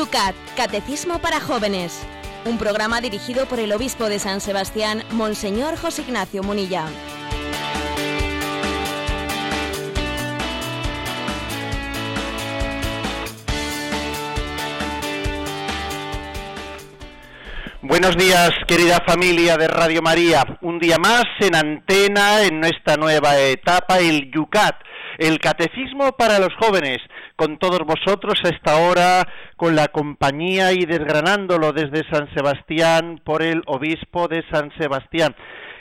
[0.00, 2.06] Yucat, Catecismo para Jóvenes.
[2.46, 6.86] Un programa dirigido por el obispo de San Sebastián, Monseñor José Ignacio Munilla.
[17.82, 20.44] Buenos días, querida familia de Radio María.
[20.62, 24.76] Un día más en antena en nuestra nueva etapa, el Yucat,
[25.18, 27.00] el Catecismo para los jóvenes.
[27.40, 29.26] Con todos vosotros a esta hora,
[29.56, 35.34] con la compañía y desgranándolo desde San Sebastián por el obispo de San Sebastián.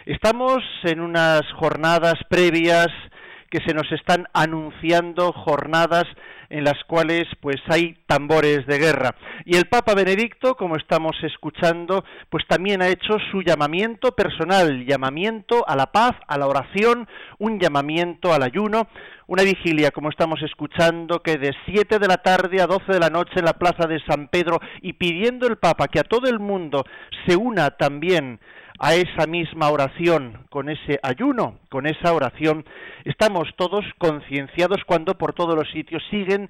[0.06, 2.88] Estamos en unas jornadas previas
[3.50, 6.06] que se nos están anunciando jornadas
[6.50, 9.16] en las cuales pues hay tambores de guerra.
[9.46, 15.68] Y el Papa Benedicto, como estamos escuchando, pues también ha hecho su llamamiento personal, llamamiento
[15.68, 18.88] a la paz, a la oración, un llamamiento al ayuno,
[19.28, 23.12] una vigilia, como estamos escuchando, que de 7 de la tarde a 12 de la
[23.12, 26.40] noche en la plaza de San Pedro y pidiendo el Papa que a todo el
[26.40, 26.84] mundo
[27.28, 28.40] se una también
[28.80, 32.66] a esa misma oración, con ese ayuno, con esa oración,
[33.04, 36.50] estamos todos concienciados cuando por todos los sitios siguen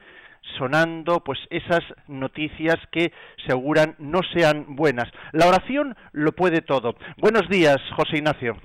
[0.58, 3.12] sonando pues esas noticias que
[3.44, 5.10] aseguran no sean buenas.
[5.32, 6.96] La oración lo puede todo.
[7.18, 8.56] Buenos días, José Ignacio.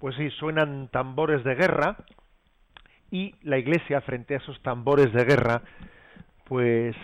[0.00, 1.96] Pues sí, suenan tambores de guerra
[3.10, 5.62] y la Iglesia frente a esos tambores de guerra
[6.44, 6.94] pues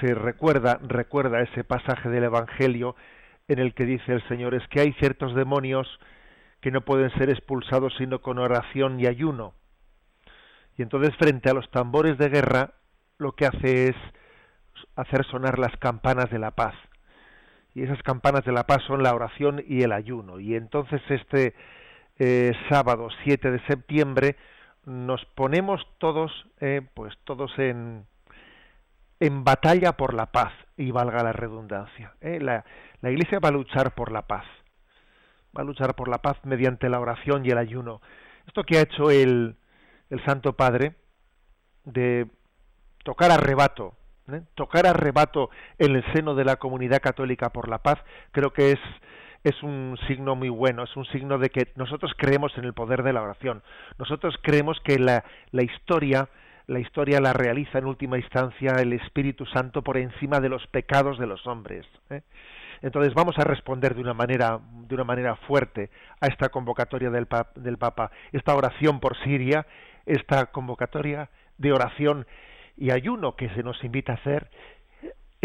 [0.00, 2.96] se recuerda recuerda ese pasaje del evangelio
[3.48, 5.86] en el que dice el Señor es que hay ciertos demonios
[6.60, 9.54] que no pueden ser expulsados sino con oración y ayuno.
[10.76, 12.74] Y entonces frente a los tambores de guerra
[13.18, 13.96] lo que hace es
[14.96, 16.74] hacer sonar las campanas de la paz.
[17.74, 20.40] Y esas campanas de la paz son la oración y el ayuno.
[20.40, 21.54] Y entonces este
[22.18, 24.36] eh, sábado 7 de septiembre
[24.84, 28.06] nos ponemos todos, eh, pues todos en,
[29.20, 32.14] en batalla por la paz, y valga la redundancia.
[32.20, 32.38] Eh.
[32.40, 32.64] La,
[33.00, 34.44] la Iglesia va a luchar por la paz,
[35.56, 38.00] va a luchar por la paz mediante la oración y el ayuno.
[38.46, 39.56] Esto que ha hecho el,
[40.10, 40.94] el Santo Padre
[41.84, 42.26] de
[43.04, 43.94] tocar arrebato,
[44.32, 44.42] ¿eh?
[44.54, 47.98] tocar arrebato en el seno de la comunidad católica por la paz,
[48.32, 48.80] creo que es
[49.44, 53.04] es un signo muy bueno, es un signo de que nosotros creemos en el poder
[53.04, 53.62] de la oración.
[53.96, 56.28] Nosotros creemos que la, la historia
[56.66, 61.18] la historia la realiza en última instancia el Espíritu Santo por encima de los pecados
[61.18, 61.86] de los hombres.
[62.10, 62.22] ¿eh?
[62.82, 65.90] Entonces vamos a responder de una manera de una manera fuerte
[66.20, 69.66] a esta convocatoria del, del Papa, esta oración por Siria,
[70.06, 72.26] esta convocatoria de oración
[72.76, 74.50] y ayuno que se nos invita a hacer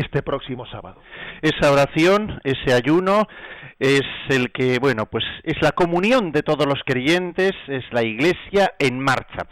[0.02, 1.02] este próximo sábado.
[1.42, 3.28] Esa oración, ese ayuno,
[3.80, 8.74] es el que, bueno, pues es la comunión de todos los creyentes, es la iglesia
[8.78, 9.48] en marcha.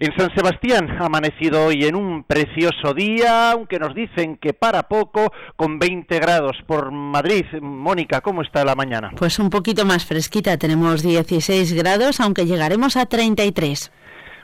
[0.00, 4.84] En San Sebastián ha amanecido hoy en un precioso día, aunque nos dicen que para
[4.84, 7.44] poco, con 20 grados por Madrid.
[7.60, 9.10] Mónica, ¿cómo está la mañana?
[9.16, 13.92] Pues un poquito más fresquita, tenemos 16 grados, aunque llegaremos a 33.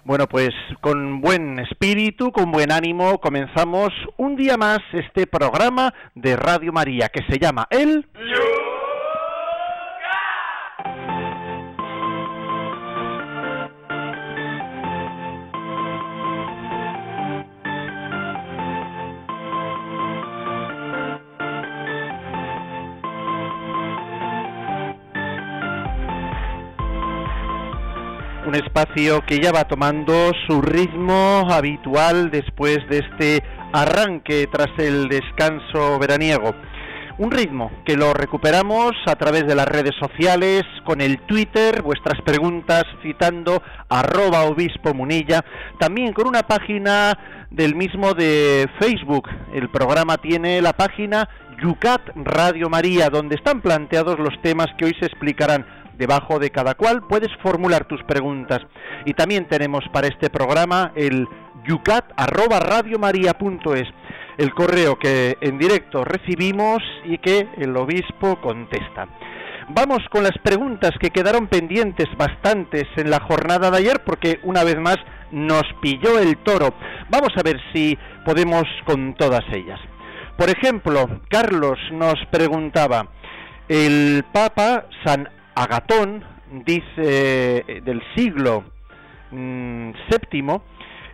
[0.05, 0.51] Bueno, pues
[0.81, 7.09] con buen espíritu, con buen ánimo, comenzamos un día más este programa de Radio María
[7.09, 8.07] que se llama El...
[28.51, 35.09] un espacio que ya va tomando su ritmo habitual después de este arranque tras el
[35.09, 36.53] descanso veraniego.
[37.19, 42.21] Un ritmo que lo recuperamos a través de las redes sociales, con el Twitter, vuestras
[42.23, 45.45] preguntas citando arroba obispo munilla,
[45.79, 47.17] también con una página
[47.53, 49.29] del mismo de Facebook.
[49.55, 51.29] El programa tiene la página
[51.63, 55.65] Yucat Radio María, donde están planteados los temas que hoy se explicarán
[56.01, 58.61] debajo de cada cual puedes formular tus preguntas.
[59.05, 61.29] Y también tenemos para este programa el
[61.69, 63.89] yucat@radiomaria.es,
[64.39, 69.07] el correo que en directo recibimos y que el obispo contesta.
[69.69, 74.65] Vamos con las preguntas que quedaron pendientes bastantes en la jornada de ayer porque una
[74.65, 74.97] vez más
[75.31, 76.75] nos pilló el toro.
[77.09, 79.79] Vamos a ver si podemos con todas ellas.
[80.37, 83.07] Por ejemplo, Carlos nos preguntaba,
[83.69, 86.25] el Papa San Agatón
[86.65, 88.65] dice eh, del siglo
[89.31, 90.65] mm, séptimo,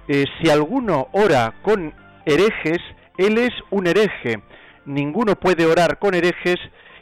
[0.09, 1.93] eh, si alguno ora con
[2.25, 2.79] herejes,
[3.19, 4.41] él es un hereje.
[4.85, 6.57] Ninguno puede orar con herejes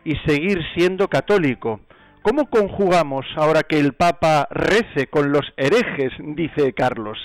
[0.04, 1.80] y seguir siendo católico.
[2.22, 6.12] ¿Cómo conjugamos ahora que el Papa rece con los herejes?
[6.18, 7.18] dice Carlos.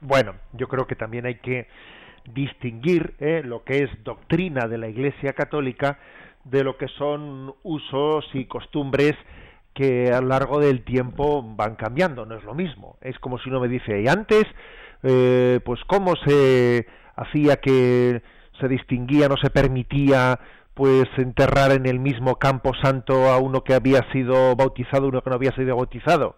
[0.00, 1.66] Bueno, yo creo que también hay que
[2.34, 5.98] distinguir eh, lo que es doctrina de la Iglesia Católica
[6.44, 9.14] de lo que son usos y costumbres
[9.74, 12.98] que a lo largo del tiempo van cambiando, no es lo mismo.
[13.00, 14.44] Es como si uno me dice, y antes,
[15.02, 18.22] eh, pues cómo se hacía que
[18.60, 20.40] se distinguía, no se permitía
[20.74, 25.30] pues enterrar en el mismo campo santo a uno que había sido bautizado, uno que
[25.30, 26.36] no había sido bautizado,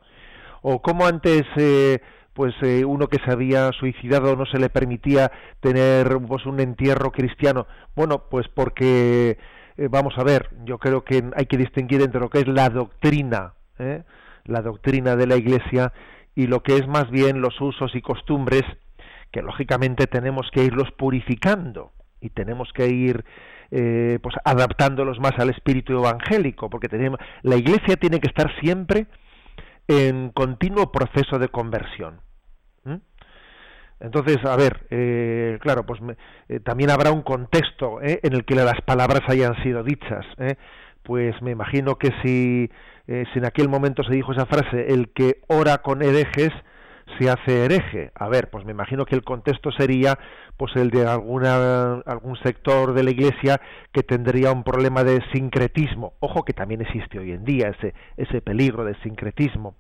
[0.62, 2.00] o cómo antes eh,
[2.32, 5.30] pues eh, uno que se había suicidado no se le permitía
[5.60, 7.66] tener pues un entierro cristiano.
[7.94, 9.38] Bueno, pues porque
[9.76, 12.68] eh, vamos a ver, yo creo que hay que distinguir entre lo que es la
[12.68, 14.02] doctrina, ¿eh?
[14.44, 15.92] la doctrina de la Iglesia
[16.34, 18.62] y lo que es más bien los usos y costumbres
[19.30, 23.24] que lógicamente tenemos que irlos purificando y tenemos que ir
[23.70, 29.06] eh, pues adaptándolos más al espíritu evangélico porque tenemos la Iglesia tiene que estar siempre
[29.86, 32.20] en continuo proceso de conversión
[34.00, 36.00] entonces, a ver, eh, claro, pues
[36.48, 40.24] eh, también habrá un contexto eh, en el que las palabras hayan sido dichas.
[41.02, 42.70] Pues me imagino que si,
[43.06, 46.52] si en aquel momento se dijo esa frase, el que ora con herejes
[47.18, 48.12] se hace hereje.
[48.14, 50.18] A ver, pues me imagino que el contexto sería
[50.56, 53.60] pues el de alguna, algún sector de la Iglesia
[53.92, 56.14] que tendría un problema de sincretismo.
[56.20, 59.74] Ojo que también existe hoy en día ese, ese peligro de sincretismo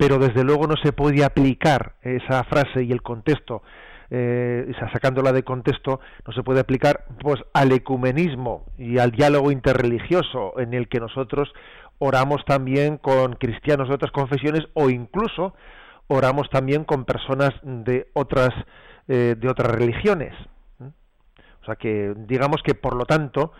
[0.00, 3.62] pero desde luego no se puede aplicar esa frase y el contexto,
[4.08, 10.58] eh, sacándola de contexto, no se puede aplicar pues al ecumenismo y al diálogo interreligioso
[10.58, 11.52] en el que nosotros
[11.98, 15.52] oramos también con cristianos de otras confesiones o incluso
[16.06, 18.54] oramos también con personas de otras
[19.06, 20.32] eh, de otras religiones.
[20.80, 23.52] O sea que digamos que por lo tanto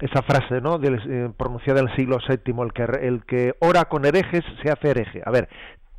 [0.00, 0.80] esa frase ¿no?
[0.82, 4.90] Eh, pronunciada en el siglo VII, el que, el que ora con herejes se hace
[4.90, 5.22] hereje.
[5.24, 5.48] A ver,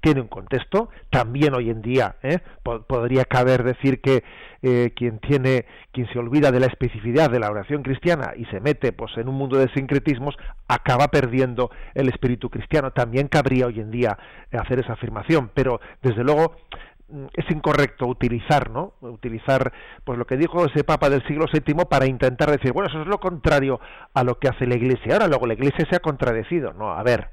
[0.01, 2.39] tiene un contexto, también hoy en día ¿eh?
[2.63, 4.23] podría caber decir que
[4.61, 8.61] eh, quien tiene, quien se olvida de la especificidad de la oración cristiana y se
[8.61, 10.35] mete pues en un mundo de sincretismos,
[10.69, 12.91] acaba perdiendo el espíritu cristiano.
[12.91, 14.17] También cabría hoy en día
[14.53, 16.55] hacer esa afirmación, pero desde luego
[17.33, 18.93] es incorrecto utilizar, ¿no?
[19.01, 19.71] Utilizar,
[20.03, 23.07] pues lo que dijo ese Papa del siglo VII para intentar decir, bueno, eso es
[23.07, 23.79] lo contrario
[24.13, 25.13] a lo que hace la Iglesia.
[25.13, 26.73] Ahora luego la Iglesia se ha contradecido.
[26.73, 27.29] No, a ver,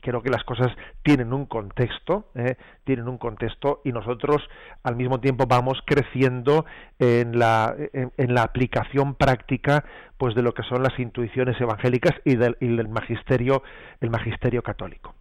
[0.00, 0.68] creo que las cosas
[1.02, 2.56] tienen un contexto, ¿eh?
[2.84, 4.48] tienen un contexto y nosotros
[4.82, 6.64] al mismo tiempo vamos creciendo
[6.98, 9.84] en la, en, la aplicación práctica,
[10.16, 13.62] pues de lo que son las intuiciones evangélicas y del, y del magisterio,
[14.00, 15.14] el magisterio católico.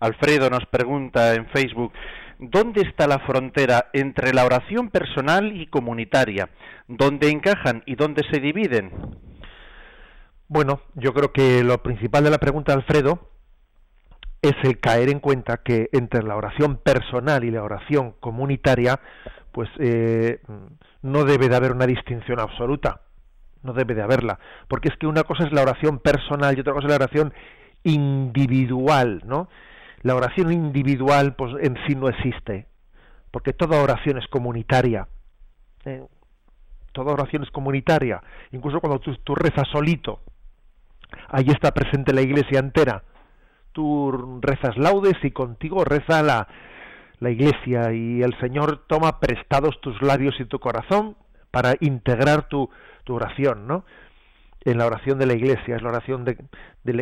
[0.00, 1.92] Alfredo nos pregunta en Facebook,
[2.42, 6.50] ¿dónde está la frontera entre la oración personal y comunitaria?
[6.88, 8.90] ¿Dónde encajan y dónde se dividen?
[10.48, 13.30] Bueno, yo creo que lo principal de la pregunta, Alfredo,
[14.42, 19.00] es el caer en cuenta que entre la oración personal y la oración comunitaria,
[19.52, 20.40] pues eh,
[21.02, 23.02] no debe de haber una distinción absoluta,
[23.62, 26.72] no debe de haberla, porque es que una cosa es la oración personal y otra
[26.72, 27.32] cosa es la oración
[27.84, 29.48] individual, ¿no?
[30.02, 32.66] La oración individual pues en sí no existe,
[33.30, 35.08] porque toda oración es comunitaria.
[35.84, 36.04] ¿eh?
[36.92, 38.22] Toda oración es comunitaria.
[38.50, 40.20] Incluso cuando tú, rezas solito,
[41.28, 43.02] ahí está presente la iglesia entera.
[43.72, 46.46] Tú rezas laudes y contigo reza la,
[47.20, 51.16] la iglesia y el Señor toma prestados tus labios y tu corazón
[51.50, 52.68] para integrar tu,
[53.04, 53.84] tu oración, ¿no?
[54.64, 56.36] En la oración de la Iglesia, es la oración de,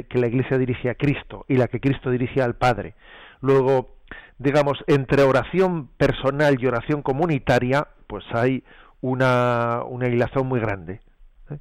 [0.04, 2.94] que la Iglesia dirige a Cristo y la que Cristo dirige al Padre.
[3.40, 3.96] Luego,
[4.38, 8.64] digamos, entre oración personal y oración comunitaria, pues hay
[9.00, 10.06] una, una
[10.44, 11.00] muy grande.
[11.50, 11.58] ¿eh?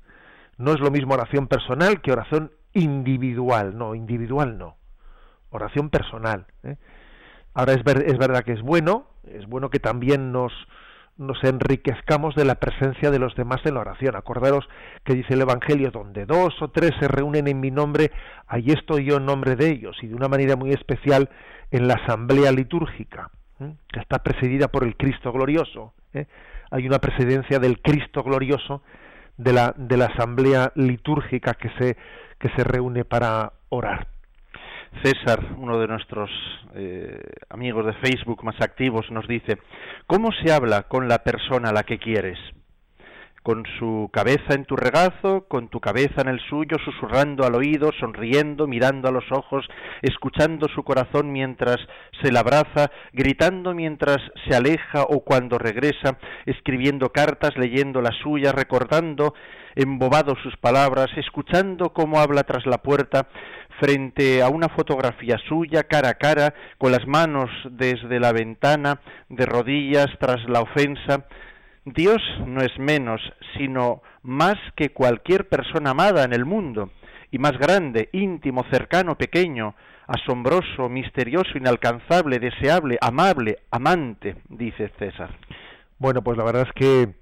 [0.58, 4.78] No es lo mismo oración personal que oración individual, no, individual no,
[5.50, 6.46] oración personal.
[6.64, 6.78] ¿eh?
[7.54, 10.54] Ahora es, ver, es verdad que es bueno, es bueno que también nos,
[11.20, 14.16] nos enriquezcamos de la presencia de los demás en la oración.
[14.16, 14.68] Acordaros
[15.04, 18.12] que dice el Evangelio, donde dos o tres se reúnen en mi nombre,
[18.48, 21.30] ahí estoy yo en nombre de ellos, y de una manera muy especial
[21.72, 25.94] en la asamblea litúrgica, que está presidida por el Cristo glorioso.
[26.14, 26.26] ¿eh?
[26.72, 28.82] Hay una presidencia del Cristo glorioso
[29.38, 31.98] de la, de la asamblea litúrgica que se,
[32.40, 34.08] que se reúne para orar.
[35.04, 36.30] César, uno de nuestros
[36.76, 37.20] eh,
[37.50, 39.58] amigos de Facebook más activos, nos dice,
[40.08, 42.38] ¿cómo se habla con la persona a la que quieres?
[43.44, 47.92] Con su cabeza en tu regazo, con tu cabeza en el suyo, susurrando al oído,
[48.00, 49.68] sonriendo, mirando a los ojos,
[50.02, 51.78] escuchando su corazón mientras
[52.22, 54.18] se la abraza, gritando mientras
[54.48, 59.34] se aleja o cuando regresa, escribiendo cartas, leyendo las suyas, recordando
[59.76, 63.28] embobado sus palabras, escuchando cómo habla tras la puerta,
[63.80, 69.46] frente a una fotografía suya, cara a cara, con las manos desde la ventana, de
[69.46, 71.26] rodillas tras la ofensa,
[71.94, 73.22] Dios no es menos,
[73.58, 76.92] sino más que cualquier persona amada en el mundo,
[77.32, 79.76] y más grande, íntimo, cercano, pequeño,
[80.08, 85.38] asombroso, misterioso, inalcanzable, deseable, amable, amante, dice César.
[86.00, 87.14] Bueno, pues la verdad es que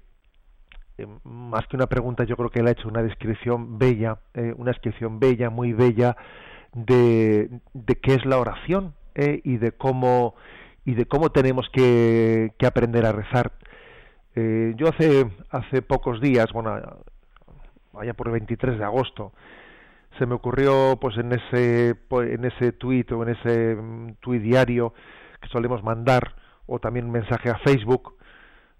[0.98, 4.54] eh, más que una pregunta, yo creo que él ha hecho una descripción bella, eh,
[4.56, 6.16] una descripción bella, muy bella,
[6.74, 10.34] de, de qué es la oración eh, y de cómo
[10.84, 13.52] y de cómo tenemos que, que aprender a rezar.
[14.34, 16.80] Yo hace hace pocos días, bueno,
[17.92, 19.32] vaya por el 23 de agosto,
[20.18, 24.92] se me ocurrió, pues en ese en ese tuit o en ese mm, tuit diario
[25.40, 26.34] que solemos mandar
[26.66, 28.16] o también un mensaje a Facebook,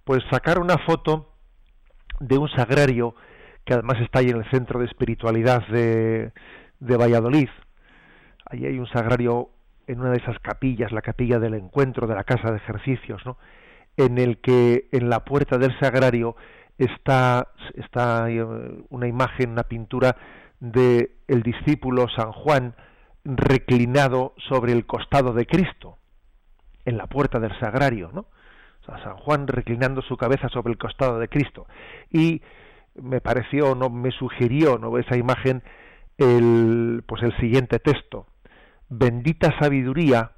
[0.04, 1.32] pues sacar una foto
[2.20, 3.14] de un sagrario
[3.64, 6.32] que además está ahí en el centro de espiritualidad de,
[6.80, 7.48] de Valladolid.
[8.46, 9.50] Allí hay un sagrario
[9.86, 13.36] en una de esas capillas, la capilla del encuentro de la casa de ejercicios, ¿no?
[13.98, 16.36] En el que en la puerta del sagrario
[16.78, 18.42] está, está eh,
[18.88, 20.16] una imagen, una pintura
[20.60, 22.74] de el discípulo San Juan
[23.24, 25.98] reclinado sobre el costado de Cristo,
[26.84, 28.26] en la puerta del sagrario, ¿no?
[28.86, 31.66] a San Juan reclinando su cabeza sobre el costado de Cristo.
[32.10, 32.40] Y
[32.94, 35.62] me pareció, no me sugirió, no esa imagen
[36.16, 38.26] el pues el siguiente texto.
[38.88, 40.32] Bendita sabiduría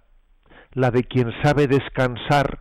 [0.72, 2.60] la de quien sabe descansar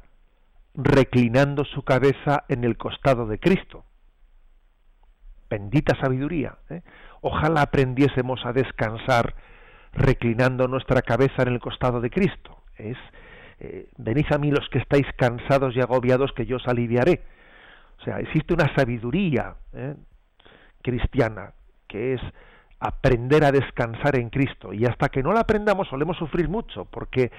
[0.83, 3.85] reclinando su cabeza en el costado de Cristo.
[5.49, 6.57] Bendita sabiduría.
[6.69, 6.81] ¿eh?
[7.21, 9.35] Ojalá aprendiésemos a descansar
[9.93, 12.63] reclinando nuestra cabeza en el costado de Cristo.
[12.77, 12.97] Es
[13.59, 17.23] eh, venid a mí los que estáis cansados y agobiados, que yo os aliviaré.
[17.99, 19.95] O sea, existe una sabiduría ¿eh?
[20.81, 21.53] cristiana
[21.87, 22.21] que es
[22.79, 24.73] aprender a descansar en Cristo.
[24.73, 27.31] Y hasta que no la aprendamos solemos sufrir mucho, porque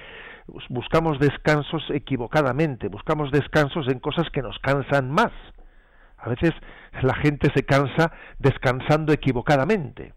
[0.68, 5.32] buscamos descansos equivocadamente, buscamos descansos en cosas que nos cansan más.
[6.18, 6.52] A veces
[7.02, 10.14] la gente se cansa descansando equivocadamente.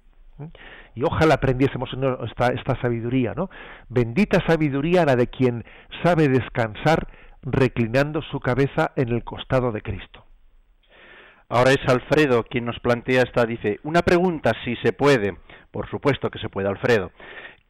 [0.96, 1.90] y ojalá aprendiésemos
[2.26, 3.50] esta, esta sabiduría, ¿no?
[3.90, 5.64] Bendita sabiduría la de quien
[6.04, 7.08] sabe descansar
[7.42, 10.26] reclinando su cabeza en el costado de Cristo.
[11.50, 15.38] Ahora es Alfredo quien nos plantea esta, dice, una pregunta si se puede,
[15.72, 17.12] por supuesto que se puede, Alfredo.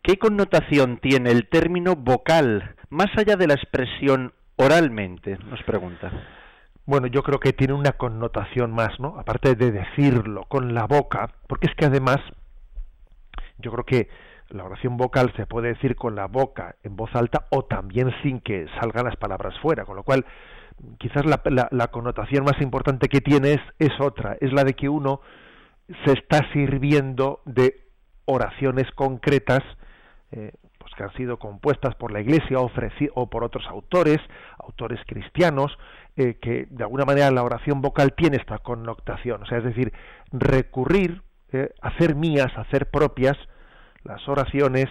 [0.01, 5.37] ¿Qué connotación tiene el término vocal más allá de la expresión oralmente?
[5.49, 6.11] Nos pregunta.
[6.85, 9.17] Bueno, yo creo que tiene una connotación más, ¿no?
[9.17, 12.17] Aparte de decirlo con la boca, porque es que además
[13.57, 14.09] yo creo que
[14.49, 18.41] la oración vocal se puede decir con la boca en voz alta o también sin
[18.41, 20.25] que salgan las palabras fuera, con lo cual
[20.99, 25.21] quizás la, la, connotación más importante que tiene es, otra, es la de que uno
[26.05, 27.87] se está sirviendo de
[28.25, 29.61] oraciones concretas
[30.31, 34.19] eh, pues que han sido compuestas por la Iglesia o por otros autores,
[34.59, 35.71] autores cristianos,
[36.17, 39.93] eh, que de alguna manera la oración vocal tiene esta connotación, o sea, es decir,
[40.31, 43.37] recurrir, eh, hacer mías, hacer propias
[44.03, 44.87] las oraciones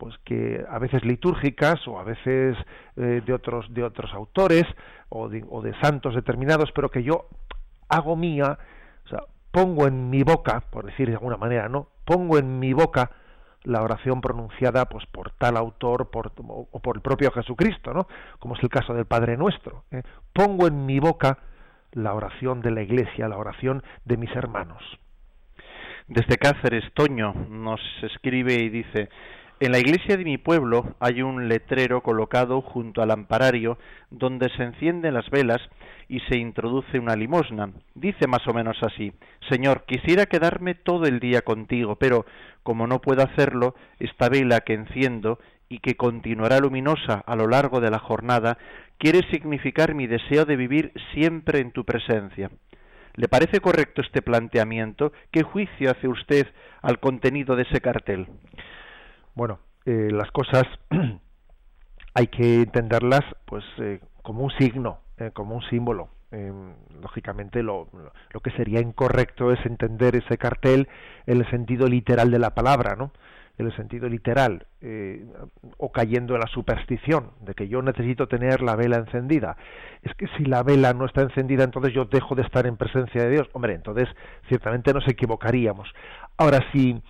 [0.00, 2.56] pues que a veces litúrgicas o a veces
[2.96, 4.64] eh, de otros de otros autores
[5.10, 7.26] o de, o de, santos determinados pero que yo
[7.90, 8.58] hago mía
[9.04, 12.72] o sea pongo en mi boca por decir de alguna manera no pongo en mi
[12.72, 13.10] boca
[13.64, 18.56] la oración pronunciada pues por tal autor por, o por el propio Jesucristo no como
[18.56, 20.02] es el caso del Padre Nuestro ¿eh?
[20.32, 21.40] pongo en mi boca
[21.92, 24.82] la oración de la Iglesia la oración de mis hermanos.
[26.10, 29.10] Desde Cáceres, Toño nos escribe y dice,
[29.60, 33.78] en la iglesia de mi pueblo hay un letrero colocado junto al amparario
[34.10, 35.60] donde se encienden las velas
[36.08, 37.70] y se introduce una limosna.
[37.94, 39.12] Dice más o menos así,
[39.50, 42.24] Señor, quisiera quedarme todo el día contigo, pero
[42.62, 45.38] como no puedo hacerlo, esta vela que enciendo
[45.68, 48.56] y que continuará luminosa a lo largo de la jornada,
[48.96, 52.50] quiere significar mi deseo de vivir siempre en tu presencia.
[53.14, 55.12] ¿Le parece correcto este planteamiento?
[55.30, 56.46] ¿Qué juicio hace usted
[56.80, 58.26] al contenido de ese cartel?
[59.34, 60.64] Bueno, eh, las cosas
[62.14, 66.08] hay que entenderlas pues eh, como un signo, eh, como un símbolo.
[67.02, 67.88] lógicamente lo,
[68.32, 70.86] lo que sería incorrecto es entender ese cartel
[71.26, 73.10] en el sentido literal de la palabra, ¿no?
[73.60, 75.24] en el sentido literal, eh,
[75.76, 79.56] o cayendo en la superstición de que yo necesito tener la vela encendida.
[80.02, 83.22] Es que si la vela no está encendida, entonces yo dejo de estar en presencia
[83.22, 83.48] de Dios.
[83.52, 84.08] Hombre, entonces
[84.48, 85.88] ciertamente nos equivocaríamos.
[86.38, 87.00] Ahora, si,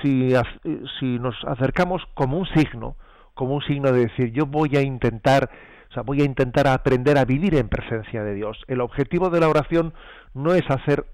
[0.00, 0.32] si,
[0.98, 2.96] si nos acercamos como un signo,
[3.34, 5.50] como un signo de decir, yo voy a intentar,
[5.90, 8.62] o sea, voy a intentar aprender a vivir en presencia de Dios.
[8.68, 9.94] El objetivo de la oración
[10.34, 11.06] no es hacer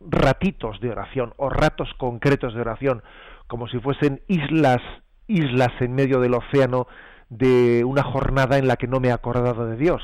[0.00, 3.02] ratitos de oración o ratos concretos de oración,
[3.46, 4.80] como si fuesen islas,
[5.26, 6.86] islas en medio del océano
[7.28, 10.02] de una jornada en la que no me he acordado de Dios.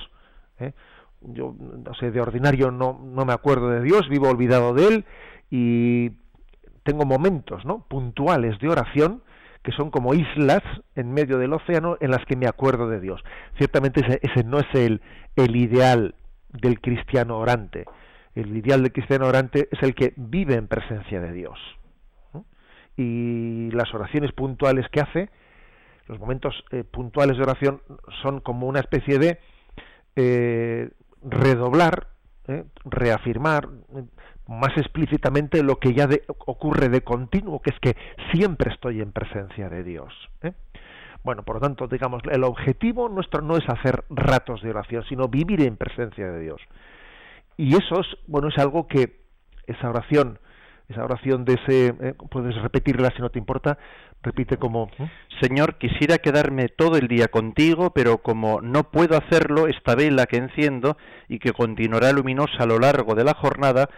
[0.58, 0.72] ¿eh?
[1.20, 5.04] yo no sé, de ordinario no, no me acuerdo de Dios, vivo olvidado de Él
[5.50, 6.10] y
[6.84, 7.84] tengo momentos, ¿no?
[7.88, 9.22] Puntuales de oración
[9.64, 10.62] que son como islas
[10.94, 13.24] en medio del océano en las que me acuerdo de Dios.
[13.56, 15.00] Ciertamente ese, no es el,
[15.36, 16.14] el ideal
[16.50, 17.86] del cristiano orante.
[18.34, 21.58] El ideal del cristiano orante es el que vive en presencia de Dios.
[22.96, 25.30] Y las oraciones puntuales que hace,
[26.06, 27.80] los momentos eh, puntuales de oración,
[28.22, 29.40] son como una especie de
[30.14, 30.90] eh,
[31.22, 32.08] redoblar,
[32.48, 33.68] eh, reafirmar
[34.46, 36.08] más explícitamente lo que ya
[36.46, 37.96] ocurre de continuo, que es que
[38.32, 40.12] siempre estoy en presencia de Dios.
[41.22, 45.28] Bueno, por lo tanto, digamos, el objetivo nuestro no es hacer ratos de oración, sino
[45.28, 46.60] vivir en presencia de Dios.
[47.56, 49.24] Y eso es, bueno, es algo que
[49.66, 50.38] esa oración,
[50.88, 53.78] esa oración de ese, eh, puedes repetirla si no te importa,
[54.22, 54.90] repite como
[55.40, 60.36] Señor, quisiera quedarme todo el día contigo, pero como no puedo hacerlo, esta vela que
[60.36, 60.96] enciendo
[61.28, 63.88] y que continuará luminosa a lo largo de la jornada,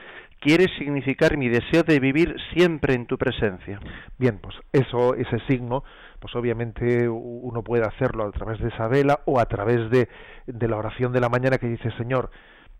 [0.40, 3.81] quiere significar mi deseo de vivir siempre en tu presencia.
[4.19, 5.85] Bien, pues eso, ese signo,
[6.21, 10.09] pues obviamente uno puede hacerlo a través de esa vela o a través de,
[10.47, 12.31] de la oración de la mañana que dice, Señor,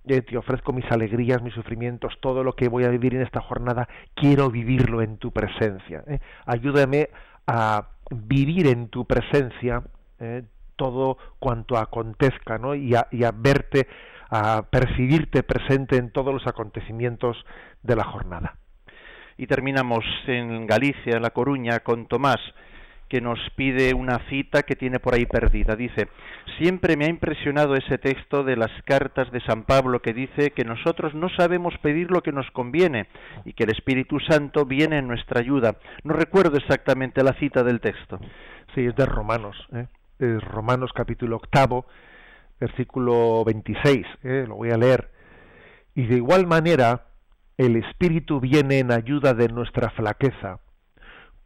[0.09, 3.41] eh, te ofrezco mis alegrías, mis sufrimientos, todo lo que voy a vivir en esta
[3.41, 6.05] jornada, quiero vivirlo en tu presencia.
[6.07, 6.21] ¿eh?
[6.45, 7.09] Ayúdame
[7.47, 9.83] a vivir en tu presencia
[10.21, 10.45] ¿eh?
[10.77, 12.77] todo cuanto acontezca, ¿no?
[12.77, 13.89] Y a, y a verte,
[14.31, 17.37] a percibirte presente en todos los acontecimientos
[17.83, 18.57] de la jornada.
[19.39, 22.41] Y terminamos en Galicia, en La Coruña, con Tomás
[23.09, 25.77] que nos pide una cita que tiene por ahí perdida.
[25.77, 26.09] Dice,
[26.59, 30.65] siempre me ha impresionado ese texto de las cartas de San Pablo que dice que
[30.65, 33.07] nosotros no sabemos pedir lo que nos conviene
[33.45, 35.77] y que el Espíritu Santo viene en nuestra ayuda.
[36.03, 38.19] No recuerdo exactamente la cita del texto.
[38.75, 39.87] Sí, es de Romanos, ¿eh?
[40.19, 41.87] es Romanos capítulo octavo,
[42.61, 44.45] versículo 26, ¿eh?
[44.47, 45.11] lo voy a leer.
[45.95, 47.07] Y de igual manera,
[47.57, 50.61] el Espíritu viene en ayuda de nuestra flaqueza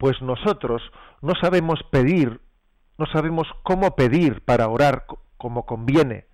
[0.01, 0.81] pues nosotros
[1.21, 2.41] no sabemos pedir,
[2.97, 5.05] no sabemos cómo pedir para orar
[5.37, 6.25] como conviene,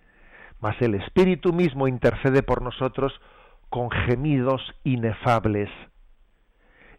[0.62, 3.12] mas el Espíritu mismo intercede por nosotros
[3.70, 5.70] con gemidos inefables.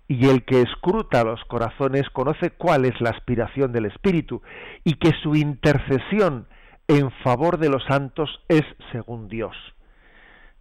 [0.09, 4.43] Y el que escruta los corazones conoce cuál es la aspiración del Espíritu
[4.85, 6.49] y que su intercesión
[6.89, 9.55] en favor de los santos es según Dios.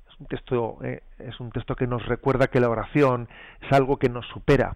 [0.09, 3.29] Es un texto, eh, es un texto que nos recuerda que la oración
[3.61, 4.75] es algo que nos supera,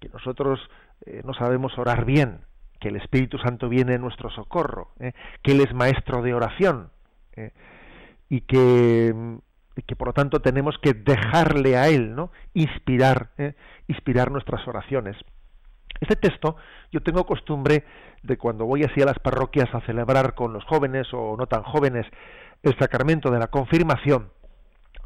[0.00, 0.60] que nosotros
[1.04, 2.42] eh, no sabemos orar bien,
[2.80, 5.12] que el Espíritu Santo viene en nuestro socorro, ¿eh?
[5.42, 6.90] que Él es maestro de oración
[8.28, 9.14] y, que,
[9.86, 12.30] que por lo tanto tenemos que dejarle a Él, ¿no?
[12.52, 13.30] Inspirar,
[13.88, 15.16] inspirar nuestras oraciones.
[16.02, 16.56] Este texto
[16.90, 17.84] yo tengo costumbre
[18.24, 21.62] de cuando voy así a las parroquias a celebrar con los jóvenes o no tan
[21.62, 22.04] jóvenes
[22.64, 24.30] el sacramento de la confirmación,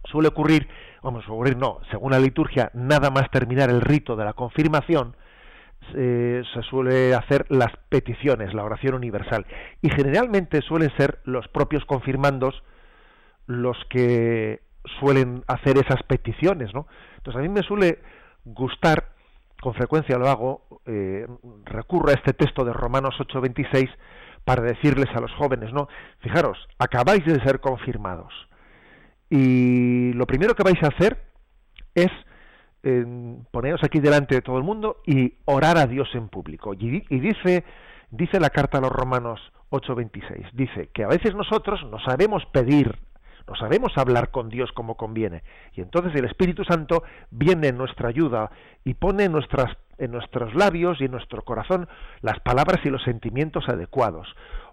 [0.05, 0.69] suele ocurrir,
[1.03, 5.17] vamos a ocurrir no, según la liturgia, nada más terminar el rito de la confirmación,
[5.93, 9.47] se suele hacer las peticiones, la oración universal.
[9.83, 12.63] Y generalmente suelen ser los propios confirmandos
[13.47, 14.63] los que
[14.99, 16.87] suelen hacer esas peticiones, ¿no?
[17.19, 18.01] Entonces a mí me suele
[18.45, 19.11] gustar,
[19.67, 21.27] con frecuencia lo hago, eh,
[21.65, 23.91] recurro a este texto de Romanos 8:26
[24.45, 25.89] para decirles a los jóvenes, ¿no?
[26.21, 28.33] Fijaros, acabáis de ser confirmados
[29.29, 31.21] y lo primero que vais a hacer
[31.97, 32.13] es
[32.85, 33.05] eh,
[33.51, 36.73] poneros aquí delante de todo el mundo y orar a Dios en público.
[36.73, 37.65] Y, dice,
[38.13, 43.01] dice la carta a los Romanos 8:26, dice que a veces nosotros no sabemos pedir,
[43.47, 45.43] no sabemos hablar con Dios como conviene.
[45.75, 48.51] Y entonces el Espíritu Santo viene en nuestra ayuda
[48.85, 51.89] y pone en, nuestras, en nuestros labios y en nuestro corazón
[52.23, 54.27] las palabras y los sentimientos adecuados.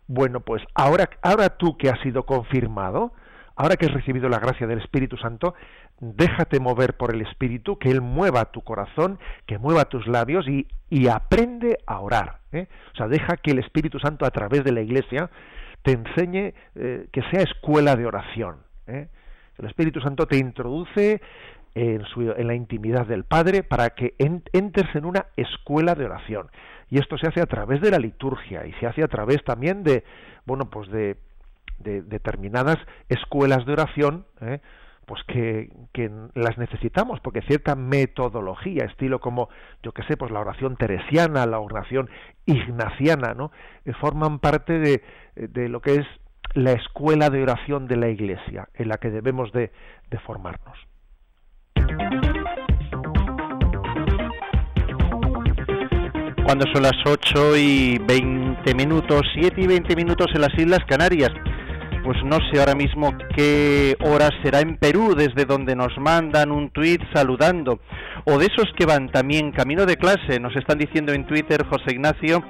[0.07, 3.13] Bueno, pues ahora, ahora tú que has sido confirmado,
[3.55, 5.53] ahora que has recibido la gracia del Espíritu Santo,
[5.99, 10.67] déjate mover por el Espíritu, que Él mueva tu corazón, que mueva tus labios y,
[11.07, 12.39] aprende a orar.
[12.51, 12.67] ¿eh?
[12.93, 15.29] O sea, deja que el Espíritu Santo a través de la Iglesia
[15.83, 18.57] te enseñe eh, que sea escuela de oración.
[18.87, 19.07] ¿eh?
[19.57, 21.21] El Espíritu Santo te introduce
[21.75, 26.49] en, en, la intimidad del Padre para que entres en una escuela de oración.
[26.89, 29.83] Y esto se hace a través de la liturgia y se hace a través también
[29.83, 30.03] de,
[30.45, 31.17] bueno, pues de
[31.83, 32.77] de determinadas
[33.09, 34.59] escuelas de oración, ¿eh?
[35.05, 39.49] Pues que, que, las necesitamos, porque cierta metodología, estilo como,
[39.81, 42.09] yo que sé, pues la oración teresiana, la oración
[42.45, 43.51] ignaciana, ¿no?
[43.85, 45.03] Eh, forman parte de,
[45.35, 46.07] de, lo que es
[46.53, 49.71] la escuela de oración de la Iglesia, en la que debemos de,
[50.09, 50.77] de formarnos.
[56.45, 61.31] Cuando son las 8 y 20 minutos, 7 y 20 minutos en las Islas Canarias,
[62.03, 66.69] pues no sé ahora mismo qué hora será en Perú, desde donde nos mandan un
[66.69, 67.79] tuit saludando,
[68.25, 71.91] o de esos que van también camino de clase, nos están diciendo en Twitter, José
[71.91, 72.43] Ignacio,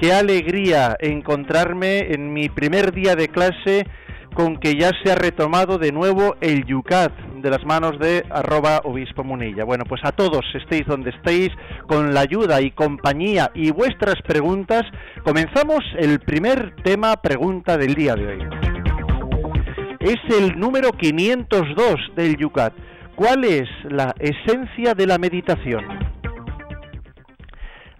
[0.00, 3.86] qué alegría encontrarme en mi primer día de clase
[4.34, 8.80] con que ya se ha retomado de nuevo el Yucat de las manos de arroba
[8.84, 9.64] obispo munilla.
[9.64, 11.50] Bueno, pues a todos, estéis donde estéis,
[11.86, 14.82] con la ayuda y compañía y vuestras preguntas,
[15.24, 18.67] comenzamos el primer tema pregunta del día de hoy.
[20.00, 22.72] Es el número 502 del Yucat.
[23.16, 25.84] ¿Cuál es la esencia de la meditación?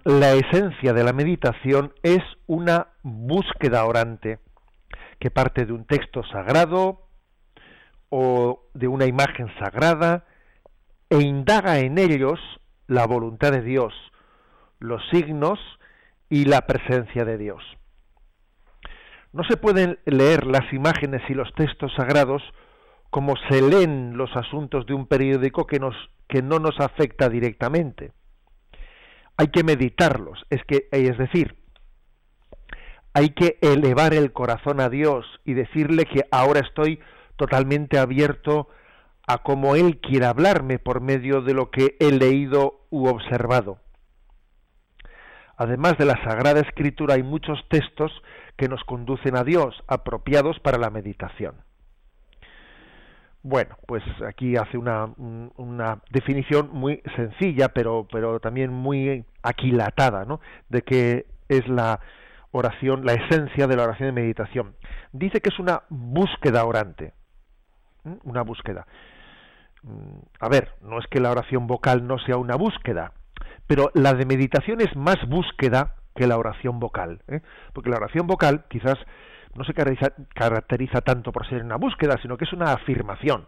[0.04, 4.38] La esencia de la meditación es una búsqueda orante
[5.18, 7.08] que parte de un texto sagrado
[8.11, 10.24] o de una imagen sagrada
[11.11, 12.38] e indaga en ellos
[12.87, 13.92] la voluntad de Dios,
[14.78, 15.58] los signos
[16.30, 17.77] y la presencia de Dios.
[19.32, 22.42] No se pueden leer las imágenes y los textos sagrados
[23.10, 28.12] como se leen los asuntos de un periódico que, no nos afecta directamente.
[29.36, 31.56] Hay que meditarlos, es, que, es decir,
[33.14, 37.00] hay que elevar el corazón a Dios y decirle que ahora estoy
[37.36, 38.68] totalmente abierto
[39.26, 43.78] a cómo Él quiere hablarme por medio de lo que he leído u observado.
[45.56, 48.12] Además de la Sagrada Escritura hay muchos textos
[48.58, 51.54] que nos conducen a Dios, apropiados para la meditación.
[53.42, 60.40] Bueno, pues aquí hace una, una definición muy sencilla, pero, pero también muy aquilatada, ¿no?
[60.68, 62.00] De que es la,
[62.50, 64.74] oración, la esencia de la oración de meditación.
[65.12, 67.12] Dice que es una búsqueda orante.
[68.24, 68.86] Una búsqueda.
[69.82, 73.12] Mm, a ver, no es que la oración vocal no sea una búsqueda,
[73.66, 77.22] pero la de meditación es más búsqueda que la oración vocal.
[77.28, 77.40] ¿eh?
[77.72, 78.98] Porque la oración vocal quizás
[79.54, 83.46] no se caracteriza, tanto por ser una búsqueda, sino que es una afirmación.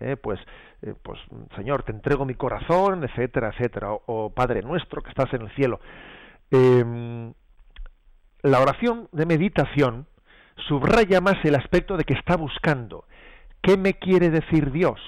[0.00, 0.16] ¿eh?
[0.16, 0.38] Pues,
[0.82, 1.18] eh, pues,
[1.56, 3.92] Señor, te entrego mi corazón, etcétera, etcétera.
[4.06, 5.80] O, Padre nuestro que estás en el cielo.
[6.50, 7.32] Em,
[8.42, 10.06] la oración de meditación
[10.68, 13.06] subraya más el aspecto de que está buscando.
[13.62, 15.00] ¿Qué me quiere decir Dios?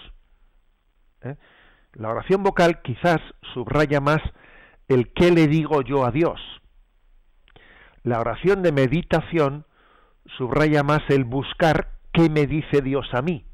[1.20, 1.37] ¿Eh?
[1.92, 3.20] La oración vocal quizás
[3.53, 4.22] subraya más
[4.88, 6.40] el qué le digo yo a Dios.
[8.02, 9.64] La oración de meditación
[10.36, 13.44] subraya más el buscar qué me dice Dios a mí.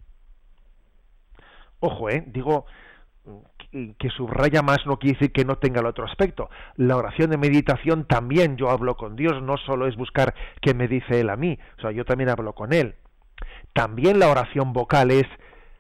[1.80, 2.66] Ojo, eh, digo
[3.98, 6.48] que subraya más no quiere decir que no tenga el otro aspecto.
[6.76, 10.88] La oración de meditación también yo hablo con Dios, no solo es buscar qué me
[10.88, 12.94] dice Él a mí, o sea, yo también hablo con Él.
[13.74, 15.26] También la oración vocal es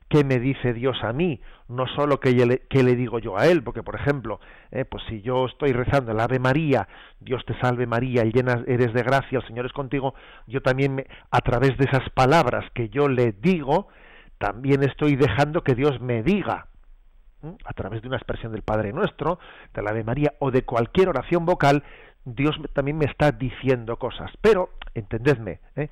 [0.08, 3.82] qué me dice Dios a mí, no solo qué le, digo yo a Él, porque
[3.82, 4.40] por ejemplo,
[4.70, 6.88] eh, pues si yo estoy rezando el Ave María,
[7.20, 10.14] Dios te salve María, llena eres de gracia, el Señor es contigo,
[10.46, 13.88] yo también me, a través de esas palabras que yo le digo,
[14.38, 16.68] también estoy dejando que Dios me diga
[17.64, 19.38] a través de una expresión del Padre Nuestro,
[19.74, 21.84] de la Ave María o de cualquier oración vocal,
[22.24, 24.30] Dios también me está diciendo cosas.
[24.40, 25.88] Pero, entendedme, ¿eh?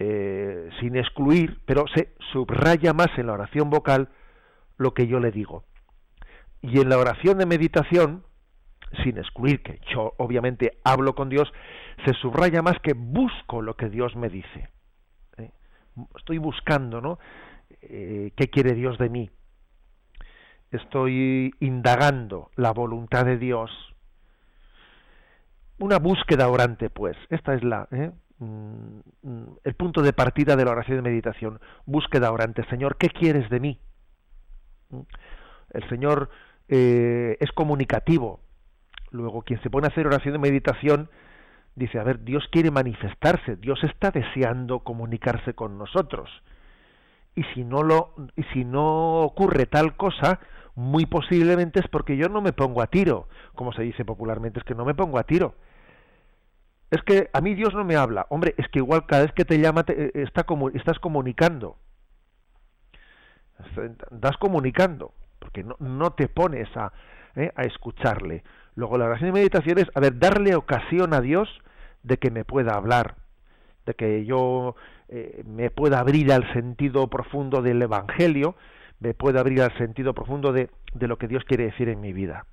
[0.00, 4.08] Eh, sin excluir, pero se subraya más en la oración vocal
[4.76, 5.64] lo que yo le digo.
[6.62, 8.24] Y en la oración de meditación,
[9.02, 11.52] sin excluir que yo obviamente hablo con Dios,
[12.04, 14.68] se subraya más que busco lo que Dios me dice.
[15.36, 15.50] ¿eh?
[16.16, 17.18] Estoy buscando, ¿no?
[17.80, 19.30] ¿Qué quiere Dios de mí?
[20.70, 23.70] estoy indagando la voluntad de Dios.
[25.78, 27.16] Una búsqueda orante, pues.
[27.30, 28.10] Esta es la ¿eh?
[28.38, 29.00] Mm,
[29.64, 31.60] el punto de partida de la oración de meditación.
[31.86, 32.64] Búsqueda orante.
[32.70, 33.78] Señor, ¿qué quieres de mí?
[34.90, 35.00] ¿Mm?
[35.70, 36.30] El Señor
[36.68, 38.40] eh, es comunicativo.
[39.10, 41.10] Luego, quien se pone a hacer oración de meditación
[41.74, 46.28] dice, a ver, Dios quiere manifestarse, Dios está deseando comunicarse con nosotros.
[47.34, 50.40] Y si no lo, y si no ocurre tal cosa,
[50.74, 54.64] muy posiblemente es porque yo no me pongo a tiro, como se dice popularmente, es
[54.64, 55.54] que no me pongo a tiro.
[56.90, 58.26] Es que a mí Dios no me habla.
[58.30, 61.76] Hombre, es que igual cada vez que te llama te, eh, está como, estás comunicando.
[64.12, 66.92] Estás comunicando, porque no, te pones a,
[67.34, 68.44] eh, a escucharle.
[68.76, 71.48] Luego la oración de meditación es, a ver, darle ocasión a Dios
[72.04, 73.16] de que me pueda hablar,
[73.84, 74.76] de que yo
[75.08, 78.54] eh, me pueda abrir al sentido profundo del Evangelio,
[79.00, 82.12] me puede abrir al sentido profundo de, de, lo que Dios quiere decir en mi
[82.12, 82.46] vida.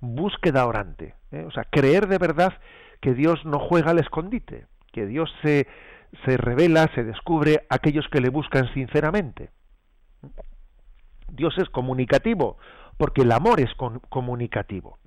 [0.00, 1.44] Búsqueda orante, ¿eh?
[1.46, 2.54] o sea, creer de verdad
[3.00, 5.66] que Dios no juega al escondite, que Dios se,
[6.24, 9.50] se revela, se descubre a aquellos que le buscan sinceramente.
[11.28, 12.58] Dios es comunicativo,
[12.96, 13.70] porque el amor es
[14.08, 14.98] comunicativo.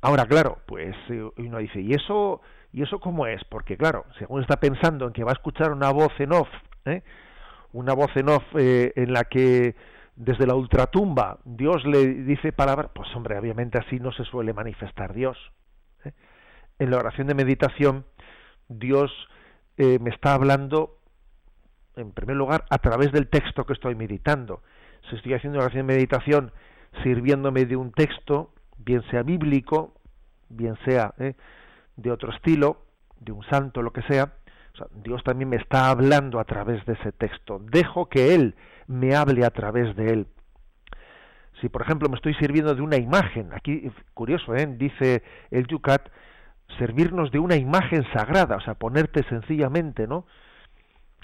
[0.00, 2.42] Ahora, claro, pues eh, uno dice, ¿y eso,
[2.74, 3.40] ¿Y eso cómo es?
[3.44, 6.48] Porque claro, según está pensando en que va a escuchar una voz en off,
[6.86, 7.04] ¿eh?
[7.72, 9.76] una voz en off eh, en la que
[10.16, 15.14] desde la ultratumba Dios le dice palabras, pues hombre, obviamente así no se suele manifestar
[15.14, 15.38] Dios.
[16.78, 18.04] En la oración de meditación,
[18.68, 19.10] Dios
[19.76, 20.98] eh, me está hablando,
[21.96, 24.62] en primer lugar, a través del texto que estoy meditando.
[25.08, 26.52] Si estoy haciendo una oración de meditación
[27.02, 29.94] sirviéndome de un texto, bien sea bíblico,
[30.48, 31.34] bien sea ¿eh?
[31.96, 32.82] de otro estilo,
[33.20, 34.32] de un santo, lo que sea,
[35.04, 37.60] Dios también me está hablando a través de ese texto.
[37.60, 38.56] Dejo que Él
[38.86, 40.26] me hable a través de Él.
[41.60, 44.66] Si, por ejemplo, me estoy sirviendo de una imagen, aquí, curioso, ¿eh?
[44.66, 46.08] dice el Yucat,
[46.78, 50.26] servirnos de una imagen sagrada, o sea, ponerte sencillamente, ¿no?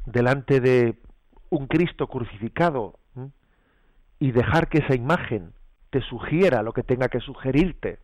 [0.07, 0.97] Delante de
[1.51, 2.99] un Cristo crucificado
[4.19, 5.53] y dejar que esa imagen
[5.91, 7.99] te sugiera lo que tenga que sugerirte.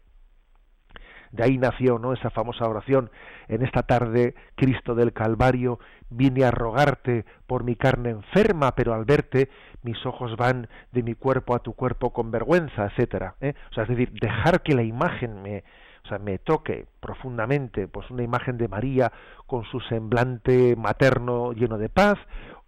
[1.30, 2.12] De ahí nació ¿no?
[2.12, 3.10] esa famosa oración.
[3.48, 9.04] En esta tarde, Cristo del Calvario, vine a rogarte por mi carne enferma, pero al
[9.04, 9.50] verte,
[9.82, 13.34] mis ojos van de mi cuerpo a tu cuerpo con vergüenza, etcétera.
[13.40, 13.54] ¿eh?
[13.70, 15.64] O sea, es decir, dejar que la imagen me,
[16.06, 19.12] o sea, me toque profundamente, pues una imagen de María
[19.46, 22.16] con su semblante materno lleno de paz,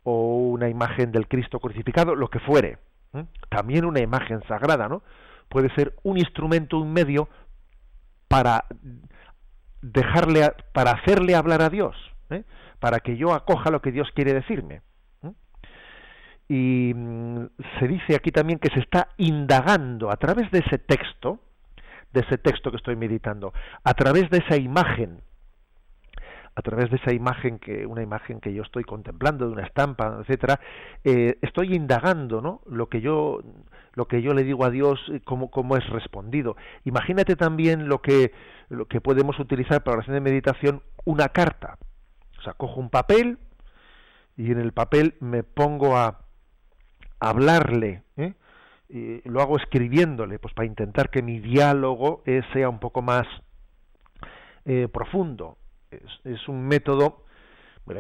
[0.03, 2.79] o una imagen del Cristo crucificado, lo que fuere.
[3.15, 3.25] ¿eh?
[3.49, 5.03] También una imagen sagrada, ¿no?
[5.49, 7.29] Puede ser un instrumento, un medio
[8.27, 8.65] para
[9.81, 11.95] dejarle, para hacerle hablar a Dios,
[12.31, 12.45] ¿eh?
[12.81, 14.83] para que yo acoja lo que Dios quiere decirme.
[15.23, 15.33] ¿eh?
[16.49, 17.47] Y mm,
[17.79, 21.39] se dice aquí también que se está indagando a través de ese texto,
[22.13, 23.53] de ese texto que estoy meditando,
[23.85, 25.23] a través de esa imagen
[26.59, 30.19] a través de esa imagen que una imagen que yo estoy contemplando de una estampa
[30.21, 30.59] etcétera
[31.05, 33.45] eh, estoy indagando no lo que yo
[33.93, 36.57] lo que yo le digo a Dios cómo, cómo es respondido.
[36.85, 38.33] Imagínate también lo que
[38.69, 41.79] lo que podemos utilizar para oración de meditación una carta.
[42.39, 43.39] O sea cojo un papel
[44.37, 46.21] y en el papel me pongo a
[47.21, 48.35] hablarle ¿eh?
[48.89, 53.27] Lo hago escribiéndole pues para intentar que mi diálogo eh, sea un poco más
[54.93, 55.57] profundo
[55.91, 57.25] es, un método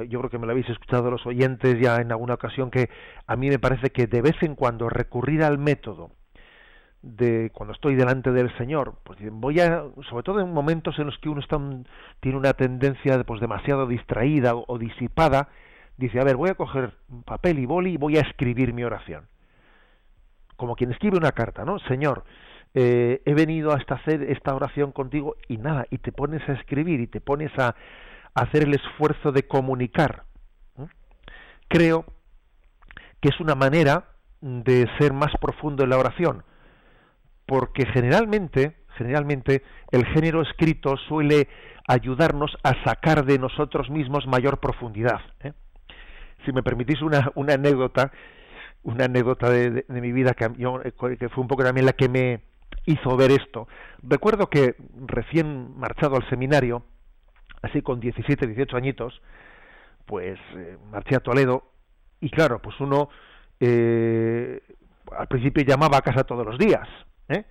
[0.08, 2.90] yo creo que me lo habéis escuchado los oyentes ya en alguna ocasión que
[3.26, 6.10] a mí me parece que de vez en cuando recurrir al método
[7.02, 11.18] de cuando estoy delante del Señor, pues voy a, sobre todo en momentos en los
[11.18, 11.58] que uno está,
[12.20, 15.48] tiene una tendencia pues demasiado distraída o, disipada,
[15.96, 19.26] dice, a ver, voy a coger papel y boli y voy a escribir mi oración.
[20.58, 21.78] Como quien escribe una carta, ¿no?
[21.78, 22.24] Señor,
[22.74, 27.00] eh, he venido hasta hacer esta oración contigo y nada, y te pones a escribir
[27.00, 27.74] y te pones a,
[28.34, 30.24] hacer el esfuerzo de comunicar.
[31.68, 32.04] Creo
[33.20, 34.04] que es una manera
[34.40, 36.44] de ser más profundo en la oración,
[37.46, 41.48] porque generalmente, generalmente el género escrito suele
[41.88, 45.20] ayudarnos a sacar de nosotros mismos mayor profundidad.
[45.40, 45.52] ¿eh?
[46.44, 48.12] Si me permitís una, una anécdota,
[48.88, 50.48] una anécdota de, mi vida que,
[51.18, 52.40] que fue un poco también la que me,
[52.88, 53.68] hizo ver esto.
[54.02, 54.74] Recuerdo que
[55.06, 56.84] recién marchado al seminario,
[57.62, 59.20] así con 17, 18 añitos,
[60.06, 61.70] pues eh, marché a Toledo
[62.20, 63.10] y claro, pues uno
[63.60, 64.60] eh,
[65.16, 66.88] al principio llamaba a casa todos los días,
[67.28, 67.44] ¿eh?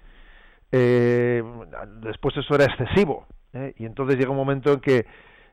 [2.01, 3.25] después eso era excesivo
[3.77, 5.05] y entonces llegó un momento en que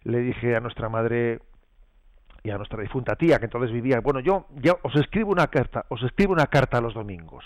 [0.03, 1.41] le dije a nuestra madre
[2.45, 5.87] y a nuestra difunta tía que entonces vivía, bueno, yo ya os escribo una carta,
[5.89, 7.43] os escribo una carta los domingos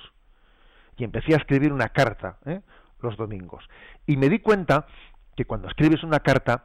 [0.97, 2.61] y empecé a escribir una carta ¿eh?
[3.01, 3.65] los domingos.
[4.07, 4.87] Y me di cuenta
[5.37, 6.65] que cuando escribes una carta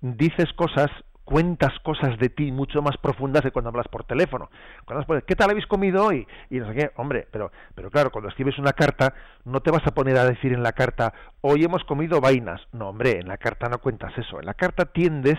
[0.00, 0.90] dices cosas,
[1.24, 4.48] cuentas cosas de ti mucho más profundas de cuando hablas por teléfono.
[4.86, 6.26] Cuando hablas ¿qué tal habéis comido hoy?
[6.48, 9.12] Y no sé qué, hombre, pero, pero claro, cuando escribes una carta
[9.44, 12.62] no te vas a poner a decir en la carta, hoy hemos comido vainas.
[12.72, 14.40] No, hombre, en la carta no cuentas eso.
[14.40, 15.38] En la carta tiendes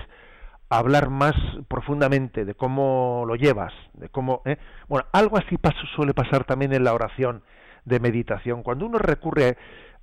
[0.69, 1.35] hablar más
[1.67, 4.41] profundamente de cómo lo llevas, de cómo...
[4.45, 4.57] ¿eh?
[4.87, 5.57] Bueno, algo así
[5.95, 7.43] suele pasar también en la oración
[7.85, 8.63] de meditación.
[8.63, 9.57] Cuando uno recurre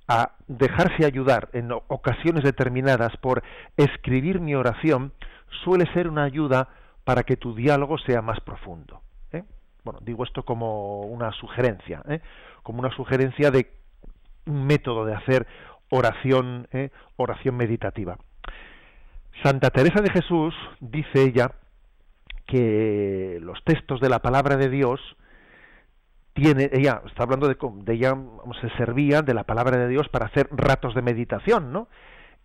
[0.07, 3.43] a dejarse ayudar en ocasiones determinadas por
[3.77, 5.13] escribir mi oración,
[5.63, 6.69] suele ser una ayuda
[7.03, 9.01] para que tu diálogo sea más profundo.
[9.31, 9.43] ¿eh?
[9.83, 12.21] Bueno, digo esto como una sugerencia, ¿eh?
[12.63, 13.71] como una sugerencia de
[14.45, 15.47] un método de hacer
[15.89, 16.89] oración, ¿eh?
[17.17, 18.17] oración meditativa.
[19.41, 21.51] Santa Teresa de Jesús dice ella
[22.45, 24.99] que los textos de la palabra de Dios
[26.33, 28.15] tiene, ella está hablando de, de ella
[28.61, 31.87] se servía de la palabra de Dios para hacer ratos de meditación, ¿no?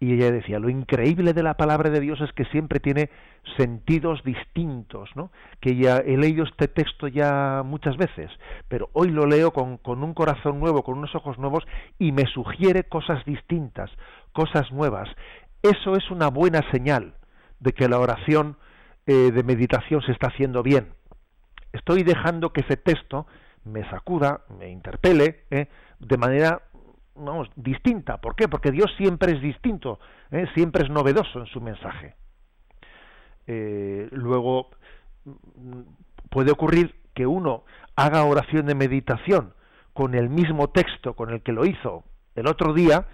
[0.01, 3.11] Y ella decía, lo increíble de la palabra de Dios es que siempre tiene
[3.57, 5.33] sentidos distintos, ¿no?
[5.61, 8.31] Que ya he leído este texto ya muchas veces,
[8.69, 11.65] pero hoy lo leo con, con un corazón nuevo, con unos ojos nuevos,
[11.99, 13.91] y me sugiere cosas distintas,
[14.33, 15.09] cosas nuevas.
[15.63, 17.15] Eso es una buena señal,
[17.61, 18.57] de que la oración
[19.07, 20.93] eh, de meditación se está haciendo bien.
[21.73, 23.27] Estoy dejando que ese texto
[23.65, 25.69] me sacuda, me interpele, ¿eh?
[25.99, 26.63] de manera
[27.15, 28.19] vamos, distinta.
[28.19, 28.49] ¿Por qué?
[28.49, 29.99] Porque Dios siempre es distinto,
[30.31, 30.47] ¿eh?
[30.55, 32.15] siempre es novedoso en su mensaje.
[33.47, 34.71] luego
[36.31, 37.65] puede ocurrir que uno
[37.97, 39.55] haga oración de meditación
[39.93, 42.05] con el mismo texto con el que lo hizo
[42.37, 43.07] el otro día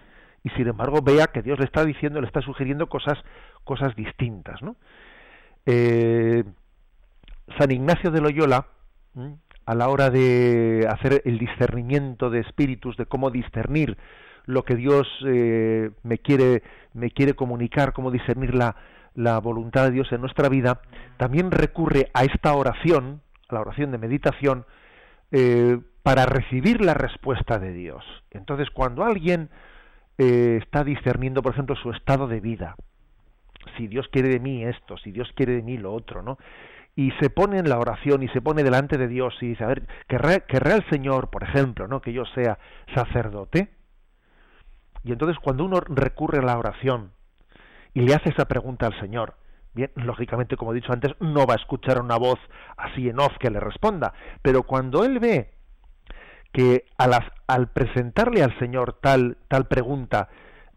[0.44, 3.18] y sin embargo vea que Dios le está diciendo, le está sugiriendo cosas,
[3.64, 4.62] cosas distintas.
[4.62, 4.76] ¿no?
[5.66, 6.44] Eh,
[7.58, 8.66] San Ignacio de Loyola,
[9.66, 13.96] a la hora de hacer el discernimiento de espíritus, de cómo discernir
[14.44, 18.76] lo que Dios eh, me quiere me quiere comunicar, cómo discernir la,
[19.14, 20.80] la voluntad de Dios en nuestra vida,
[21.16, 24.66] también recurre a esta oración, a la oración de meditación,
[25.32, 28.04] eh, para recibir la respuesta de Dios.
[28.30, 29.48] Entonces, cuando alguien
[30.18, 32.76] eh, está discerniendo, por ejemplo, su estado de vida,
[33.76, 36.38] si Dios quiere de mí esto, si Dios quiere de mí lo otro, ¿no?
[36.96, 39.68] Y se pone en la oración y se pone delante de Dios y dice, a
[39.68, 42.00] ver, ¿querrá, el Señor, por ejemplo, ¿no?
[42.00, 42.58] que yo sea
[42.94, 43.70] sacerdote?
[45.02, 47.10] Y entonces cuando uno recurre a la oración
[47.94, 49.34] y le hace esa pregunta al Señor,
[49.74, 52.38] bien, lógicamente, como he dicho antes, no va a escuchar una voz
[52.76, 55.53] así en off que le responda, pero cuando él ve
[56.54, 60.28] que al, presentarle al Señor tal, tal pregunta,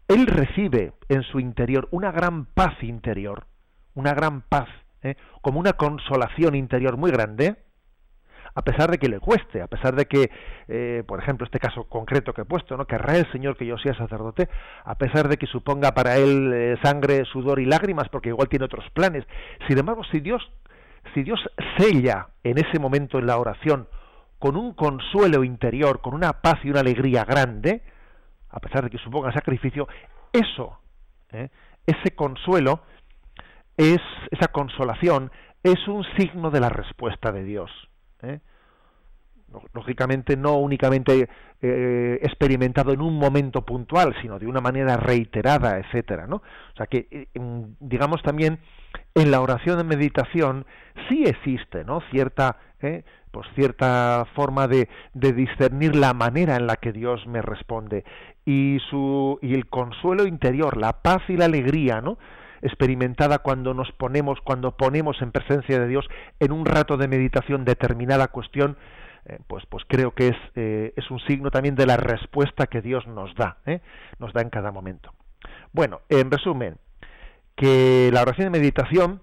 [0.08, 3.46] él recibe en su interior una gran paz interior,
[3.94, 4.68] una gran paz,
[5.02, 5.14] ¿eh?
[5.40, 7.56] como una consolación interior muy grande,
[8.56, 10.32] a pesar de que le cueste, a pesar de que,
[10.66, 12.84] eh, por ejemplo, este caso concreto que he puesto, ¿no?
[12.84, 14.48] querrá el Señor que yo sea sacerdote,
[14.84, 18.64] a pesar de que suponga para él eh, sangre, sudor y lágrimas, porque igual tiene
[18.64, 19.24] otros planes.
[19.68, 20.42] Sin embargo, si Dios,
[21.14, 21.38] si Dios
[21.76, 23.86] sella en ese momento en la oración
[24.38, 27.82] con un consuelo interior, con una paz y una alegría grande,
[28.50, 29.88] a pesar de que suponga sacrificio,
[30.32, 30.78] eso,
[31.32, 31.48] ¿eh?
[31.86, 32.82] ese consuelo,
[33.76, 35.30] es, esa consolación,
[35.62, 37.70] es un signo de la respuesta de Dios.
[38.22, 38.40] ¿eh?
[39.72, 41.28] Lógicamente no únicamente
[41.62, 46.36] eh, experimentado en un momento puntual, sino de una manera reiterada, etcétera, ¿no?
[46.36, 47.28] O sea que,
[47.80, 48.58] digamos también,
[49.14, 50.66] en la oración de meditación
[51.08, 52.02] sí existe, ¿no?
[52.10, 58.04] Cierta pues cierta forma de, de, discernir la manera en la que Dios me responde
[58.44, 62.18] y su y el consuelo interior, la paz y la alegría, ¿no?
[62.62, 66.06] experimentada cuando nos ponemos cuando ponemos en presencia de Dios
[66.40, 68.76] en un rato de meditación determinada cuestión
[69.26, 72.82] eh, pues pues creo que es eh, es un signo también de la respuesta que
[72.82, 73.80] Dios nos da ¿eh?
[74.18, 75.12] nos da en cada momento
[75.72, 76.76] bueno en resumen
[77.56, 79.22] que la oración de meditación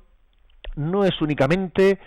[0.76, 2.00] no es únicamente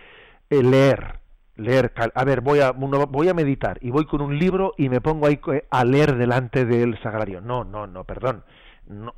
[0.51, 1.21] leer
[1.59, 5.01] leer, a ver, voy a, voy a meditar y voy con un libro y me
[5.01, 5.41] pongo ahí
[5.71, 7.41] a leer delante del sagrario.
[7.41, 8.45] No, no, no, perdón.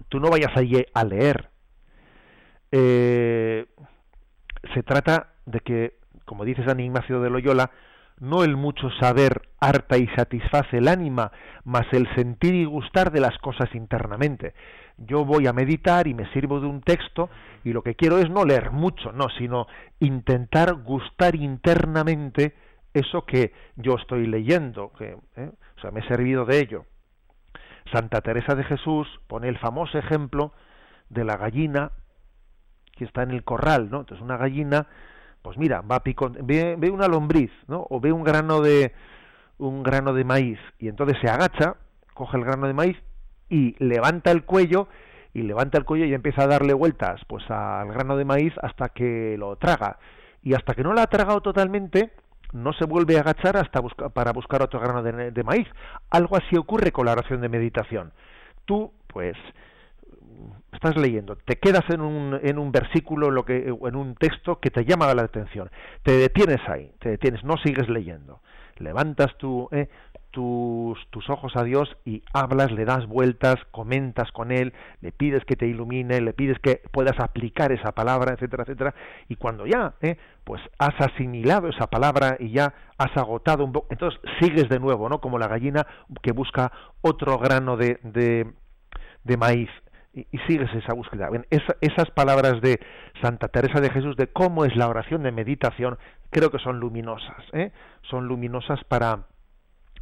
[0.08, 1.50] tú no vayas allí a leer.
[2.72, 3.66] Eh,
[4.74, 7.70] se trata de que, como dice San Ignacio de Loyola,
[8.20, 11.32] no el mucho saber harta y satisface el ánima,
[11.64, 14.54] mas el sentir y gustar de las cosas internamente
[15.00, 17.30] yo voy a meditar y me sirvo de un texto
[17.64, 19.66] y lo que quiero es no leer mucho, no, sino
[19.98, 22.54] intentar gustar internamente
[22.92, 25.50] eso que yo estoy leyendo, que, ¿eh?
[25.76, 26.84] o sea, me he servido de ello.
[27.92, 30.52] Santa Teresa de Jesús pone el famoso ejemplo
[31.08, 31.92] de la gallina
[32.92, 34.00] que está en el corral, ¿no?
[34.00, 34.86] Entonces una gallina,
[35.42, 37.86] pues mira, va picón, ve, ve una lombriz, ¿no?
[37.90, 38.92] O ve un grano de
[39.58, 41.76] un grano de maíz y entonces se agacha,
[42.14, 42.96] coge el grano de maíz
[43.48, 44.88] y levanta el cuello
[45.34, 48.88] y levanta el cuello y empieza a darle vueltas pues al grano de maíz hasta
[48.88, 49.98] que lo traga.
[50.42, 52.12] Y hasta que no lo ha tragado totalmente
[52.52, 53.80] no se vuelve a agachar hasta
[54.12, 55.68] para buscar otro grano de, maíz.
[56.10, 58.12] Algo así ocurre con la oración de meditación.
[58.64, 59.36] Tú pues
[60.72, 64.70] estás leyendo, te quedas en un, en un versículo, lo que, en un texto que
[64.70, 65.70] te llama la atención,
[66.02, 68.40] te detienes ahí, te detienes, no sigues leyendo,
[68.78, 69.88] levantas tu, eh,
[70.30, 75.44] tus, tus ojos a Dios y hablas, le das vueltas, comentas con Él, le pides
[75.44, 78.94] que te ilumine, le pides que puedas aplicar esa palabra, etcétera, etcétera.
[79.28, 83.88] Y cuando ya, eh, pues has asimilado esa palabra y ya has agotado un poco,
[83.90, 85.20] entonces sigues de nuevo, ¿no?
[85.20, 85.86] Como la gallina
[86.22, 88.52] que busca otro grano de, de,
[89.24, 89.70] de maíz.
[90.12, 91.28] Y, sigues esa búsqueda.
[91.80, 92.80] esas palabras de
[93.22, 95.98] Santa Teresa de Jesús de cómo es la oración de meditación,
[96.30, 97.70] creo que son luminosas, ¿eh?
[98.02, 99.26] son luminosas para,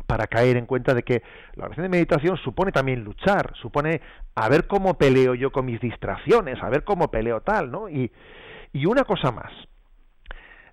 [0.07, 1.23] para caer en cuenta de que
[1.57, 4.01] la oración de meditación supone también luchar, supone
[4.35, 7.91] a ver cómo peleo yo con mis distracciones, a ver cómo peleo tal, ¿no?
[7.91, 8.11] Y,
[8.73, 9.53] y una cosa más.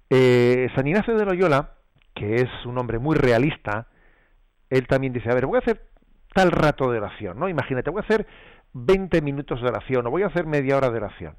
[0.10, 1.72] Eh, San Ignacio de Loyola,
[2.14, 3.88] que es un hombre muy realista,
[4.70, 5.82] él también dice, a ver, voy a hacer
[6.34, 7.50] tal rato de oración, ¿no?
[7.50, 8.28] Imagínate, voy a hacer
[8.76, 11.36] 20 minutos de oración o voy a hacer media hora de oración.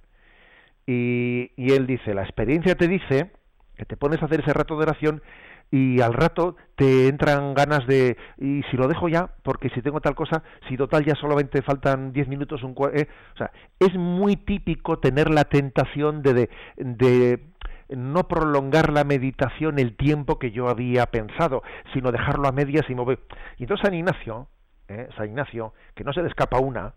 [0.86, 3.30] Y, él dice, la experiencia te dice
[3.76, 5.22] que te pones a hacer ese rato de oración
[5.70, 10.00] y al rato te entran ganas de y si lo dejo ya porque si tengo
[10.00, 14.36] tal cosa si total ya solamente faltan diez minutos un eh, o sea es muy
[14.36, 17.40] típico tener la tentación de, de, de
[17.88, 21.62] no prolongar la meditación el tiempo que yo había pensado,
[21.92, 23.20] sino dejarlo a medias y mover.
[23.58, 24.48] Y entonces San Ignacio,
[24.88, 26.94] eh, San Ignacio, que no se le escapa una,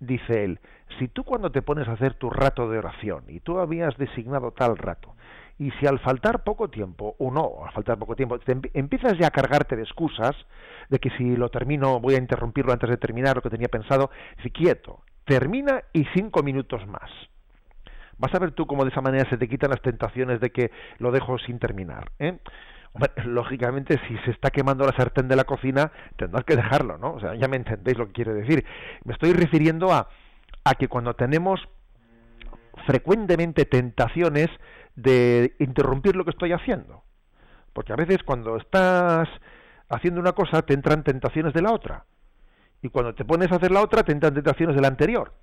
[0.00, 0.60] dice él,
[0.98, 4.50] si tú cuando te pones a hacer tu rato de oración y tú habías designado
[4.50, 5.14] tal rato,
[5.58, 8.38] y si al faltar poco tiempo, o no, al faltar poco tiempo,
[8.72, 10.34] empiezas ya a cargarte de excusas,
[10.88, 14.10] de que si lo termino voy a interrumpirlo antes de terminar lo que tenía pensado,
[14.42, 17.10] si quieto, termina y cinco minutos más.
[18.16, 20.70] Vas a ver tú cómo de esa manera se te quitan las tentaciones de que
[20.98, 22.10] lo dejo sin terminar.
[22.18, 22.38] ¿eh?
[23.24, 27.14] Lógicamente, si se está quemando la sartén de la cocina, tendrás que dejarlo, ¿no?
[27.14, 28.64] O sea, ya me entendéis lo que quiero decir.
[29.04, 30.08] Me estoy refiriendo a,
[30.64, 31.60] a que cuando tenemos
[32.86, 34.48] frecuentemente tentaciones
[34.96, 37.04] de interrumpir lo que estoy haciendo.
[37.72, 39.28] Porque a veces cuando estás
[39.88, 42.04] haciendo una cosa te entran tentaciones de la otra.
[42.82, 45.34] Y cuando te pones a hacer la otra te entran tentaciones de la anterior.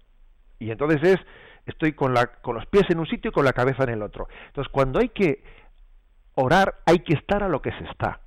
[0.60, 1.20] Y entonces es,
[1.66, 4.02] estoy con, la, con los pies en un sitio y con la cabeza en el
[4.02, 4.28] otro.
[4.48, 5.44] Entonces cuando hay que
[6.38, 8.22] orar hay que estar a lo que se está.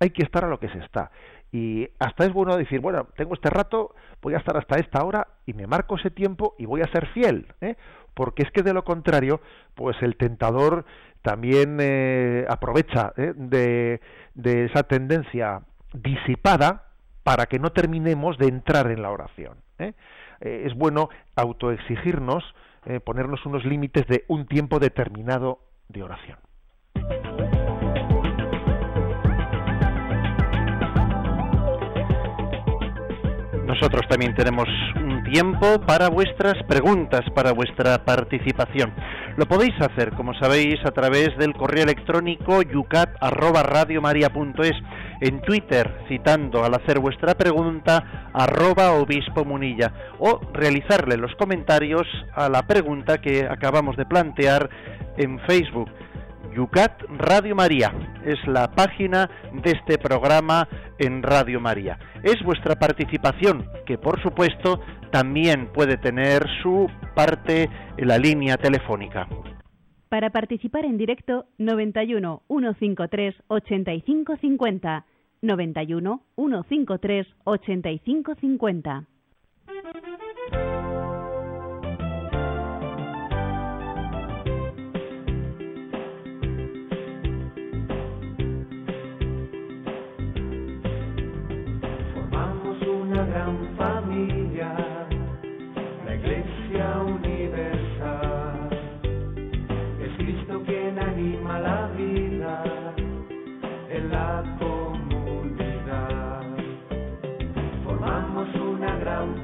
[0.00, 1.10] Hay que estar a lo que se está.
[1.52, 5.28] Y hasta es bueno decir, bueno, tengo este rato, voy a estar hasta esta hora
[5.46, 7.46] y me marco ese tiempo y voy a ser fiel.
[7.60, 7.76] ¿eh?
[8.14, 9.40] Porque es que de lo contrario,
[9.74, 10.84] pues el tentador
[11.22, 13.32] también eh, aprovecha ¿eh?
[13.34, 14.00] de,
[14.64, 15.62] esa tendencia
[15.92, 16.88] disipada
[17.22, 19.58] para que no terminemos de entrar en la oración.
[19.78, 19.92] ¿eh?
[20.40, 22.44] es bueno autoexigirnos,
[23.04, 26.45] ponernos unos límites de un tiempo determinado de oración.
[33.66, 38.94] Nosotros también tenemos un tiempo para vuestras preguntas, para vuestra participación.
[39.36, 44.72] Lo podéis hacer, como sabéis, a través del correo electrónico yucat@radiomaria.es,
[45.20, 52.48] en Twitter citando al hacer vuestra pregunta arroba obispo munilla o realizarle los comentarios a
[52.48, 54.70] la pregunta que acabamos de plantear
[55.18, 55.90] en Facebook
[56.54, 57.92] Yucat Radio María.
[58.24, 60.68] Es la página de este programa
[60.98, 61.98] en Radio María.
[62.22, 64.80] Es vuestra participación, que por supuesto
[65.10, 69.28] también puede tener su parte en la línea telefónica.
[70.08, 75.04] Para participar en directo, 91 153 8550.
[75.42, 79.04] 91 153 8550.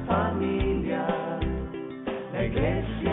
[0.07, 1.05] familia,
[2.33, 3.12] la iglesia.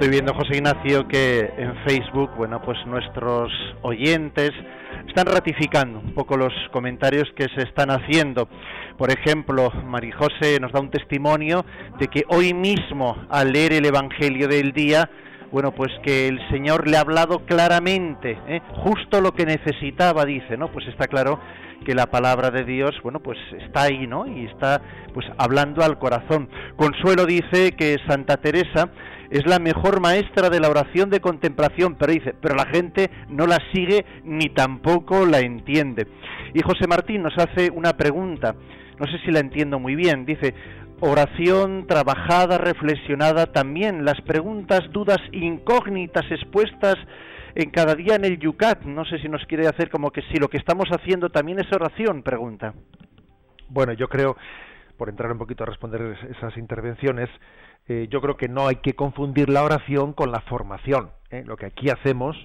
[0.00, 4.50] Estoy viendo, José Ignacio, que en Facebook, bueno, pues nuestros oyentes
[5.06, 8.48] están ratificando un poco los comentarios que se están haciendo.
[8.96, 11.66] Por ejemplo, Marijose nos da un testimonio
[11.98, 15.10] de que hoy mismo, al leer el Evangelio del día,
[15.52, 18.62] bueno, pues que el Señor le ha hablado claramente, ¿eh?
[18.82, 20.72] justo lo que necesitaba, dice, ¿no?
[20.72, 21.38] Pues está claro
[21.84, 24.26] que la palabra de Dios, bueno, pues está ahí, ¿no?
[24.26, 24.80] Y está,
[25.12, 26.48] pues, hablando al corazón.
[26.76, 28.90] Consuelo dice que Santa Teresa
[29.30, 33.46] es la mejor maestra de la oración de contemplación, pero dice, pero la gente no
[33.46, 36.06] la sigue ni tampoco la entiende.
[36.52, 38.56] Y José Martín nos hace una pregunta,
[38.98, 40.54] no sé si la entiendo muy bien, dice,
[41.00, 46.96] oración trabajada, reflexionada también, las preguntas, dudas incógnitas expuestas
[47.54, 48.82] en cada día en el Yucat.
[48.82, 51.72] No sé si nos quiere hacer como que si lo que estamos haciendo también es
[51.72, 52.74] oración, pregunta.
[53.68, 54.36] Bueno, yo creo,
[54.96, 57.30] por entrar un poquito a responder esas intervenciones,
[57.88, 61.10] eh, yo creo que no hay que confundir la oración con la formación.
[61.30, 61.42] ¿eh?
[61.44, 62.36] Lo que aquí hacemos,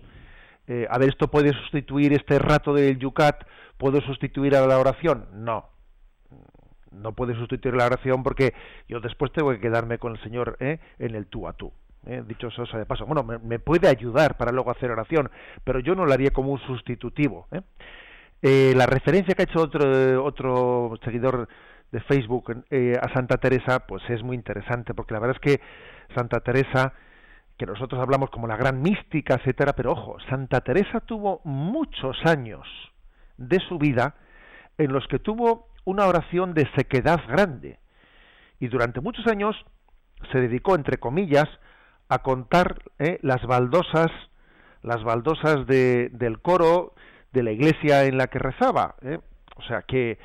[0.67, 3.45] eh, a ver, ¿esto puede sustituir este rato del Yucat?
[3.77, 5.27] ¿Puedo sustituir a la oración?
[5.33, 5.69] No,
[6.91, 8.53] no puede sustituir la oración porque
[8.87, 11.71] yo después tengo que quedarme con el Señor en el tú a tú.
[12.27, 15.29] Dicho eso de paso, bueno, me, puede ayudar para luego hacer oración,
[15.63, 17.47] pero yo no lo haría como un sustitutivo.
[18.41, 21.49] la referencia que ha hecho otro, otro seguidor
[21.91, 22.63] de Facebook
[23.01, 25.63] a Santa Teresa, pues es muy interesante, porque la verdad es que
[26.13, 26.93] Santa Teresa,
[27.57, 32.67] que nosotros hablamos como la gran mística, etcétera, pero ojo, Santa Teresa tuvo muchos años
[33.37, 34.15] de su vida
[34.77, 37.79] en los que tuvo una oración de sequedad grande.
[38.59, 39.55] Y durante muchos años
[40.31, 41.47] se dedicó, entre comillas,
[42.09, 44.11] a contar eh, las baldosas,
[44.81, 46.93] las baldosas de, del coro
[47.31, 48.95] de la iglesia en la que rezaba.
[49.01, 49.19] Eh.
[49.57, 50.17] O sea que eh,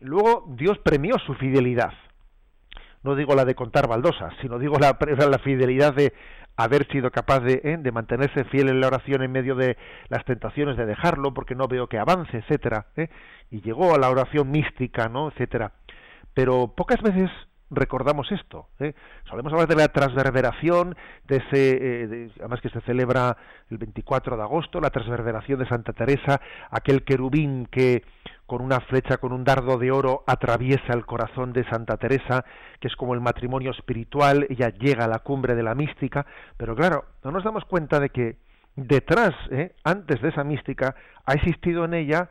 [0.00, 1.92] luego Dios premió su fidelidad.
[3.02, 4.98] No digo la de contar baldosas, sino digo la,
[5.30, 6.12] la fidelidad de
[6.56, 9.76] haber sido capaz de, de, mantenerse fiel en la oración en medio de
[10.08, 12.86] las tentaciones de dejarlo porque no veo que avance, etcétera,
[13.50, 15.28] y llegó a la oración mística, ¿no?
[15.28, 15.72] etcétera.
[16.34, 17.30] Pero pocas veces
[17.70, 18.68] recordamos esto.
[18.80, 18.94] ¿eh?
[19.28, 20.96] Solemos hablar de la transverberación,
[21.26, 23.36] de ese, eh, además que se celebra
[23.70, 26.40] el 24 de agosto, la transverberación de Santa Teresa,
[26.70, 28.04] aquel querubín que
[28.46, 32.46] con una flecha, con un dardo de oro, atraviesa el corazón de Santa Teresa,
[32.80, 36.24] que es como el matrimonio espiritual, ella llega a la cumbre de la mística,
[36.56, 38.36] pero claro, no nos damos cuenta de que
[38.74, 39.74] detrás, ¿eh?
[39.84, 40.94] antes de esa mística,
[41.26, 42.30] ha existido en ella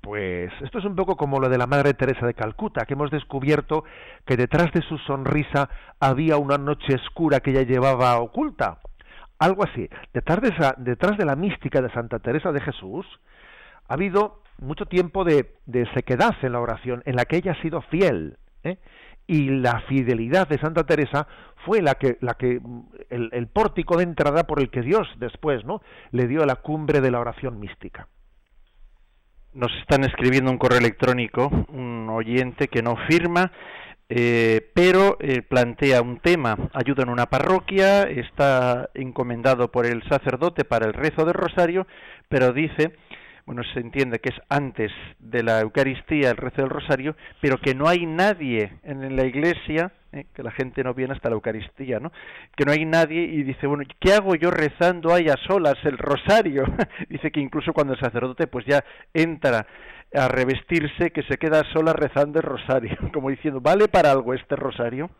[0.00, 3.10] pues esto es un poco como lo de la Madre Teresa de Calcuta, que hemos
[3.10, 3.84] descubierto
[4.24, 5.68] que detrás de su sonrisa
[6.00, 8.78] había una noche oscura que ella llevaba oculta.
[9.38, 9.88] Algo así.
[10.12, 13.06] Detrás de, esa, detrás de la mística de Santa Teresa de Jesús
[13.88, 15.54] ha habido mucho tiempo de,
[15.94, 18.38] sequedad en la oración, en la que ella ha sido fiel.
[18.64, 18.78] ¿eh?
[19.26, 21.26] Y la fidelidad de Santa Teresa
[21.64, 22.60] fue la que, la que
[23.10, 25.82] el, el pórtico de entrada por el que Dios después ¿no?
[26.12, 28.08] le dio a la cumbre de la oración mística
[29.58, 33.50] nos están escribiendo un correo electrónico, un oyente que no firma,
[34.08, 40.64] eh, pero eh, plantea un tema, ayuda en una parroquia, está encomendado por el sacerdote
[40.64, 41.88] para el rezo del rosario,
[42.28, 42.94] pero dice
[43.46, 47.74] bueno, se entiende que es antes de la Eucaristía, el rezo del Rosario, pero que
[47.74, 50.26] no hay nadie en la iglesia, ¿eh?
[50.34, 52.12] que la gente no viene hasta la Eucaristía, ¿no?
[52.56, 55.98] Que no hay nadie y dice, bueno, ¿qué hago yo rezando ahí a solas el
[55.98, 56.64] Rosario?
[57.08, 59.66] dice que incluso cuando el sacerdote pues ya entra
[60.14, 64.56] a revestirse, que se queda sola rezando el Rosario, como diciendo, ¿vale para algo este
[64.56, 65.10] Rosario?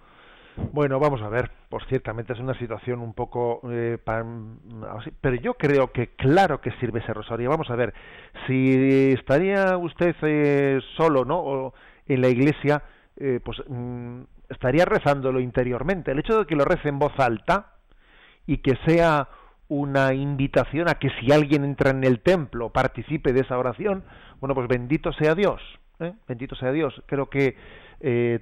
[0.72, 3.61] Bueno, vamos a ver, pues ciertamente es una situación un poco...
[3.70, 3.99] Eh,
[5.20, 7.49] pero yo creo que claro que sirve ese rosario.
[7.49, 7.95] Vamos a ver,
[8.47, 11.39] si estaría usted eh, solo, ¿no?
[11.39, 11.74] O
[12.07, 12.82] en la iglesia,
[13.16, 16.12] eh, pues mm, estaría rezándolo interiormente.
[16.12, 17.74] El hecho de que lo rece en voz alta
[18.46, 19.28] y que sea
[19.68, 24.05] una invitación a que si alguien entra en el templo participe de esa oración,
[24.40, 25.61] bueno, pues bendito sea Dios,
[26.26, 26.94] bendito sea Dios.
[27.07, 27.57] Creo que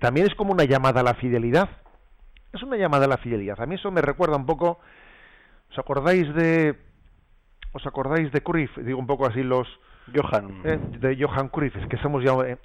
[0.01, 1.69] también es como una llamada a la fidelidad
[2.57, 3.61] es una llamada a la fidelidad.
[3.61, 4.81] A mí eso me recuerda un poco,
[5.71, 6.77] ¿os acordáis de,
[7.73, 8.77] os acordáis de Cruyff?
[8.79, 9.69] Digo un poco así los
[10.15, 12.59] Johan, eh, de Johan Cruyff, es que somos ya eh,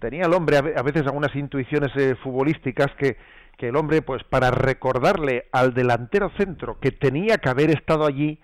[0.00, 3.16] tenía el hombre a veces algunas intuiciones eh, futbolísticas que
[3.58, 8.38] el hombre pues para recordarle al delantero centro que tenía que haber estado allí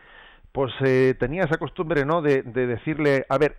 [0.52, 0.72] pues
[1.18, 3.56] tenía esa costumbre no de, de decirle a ver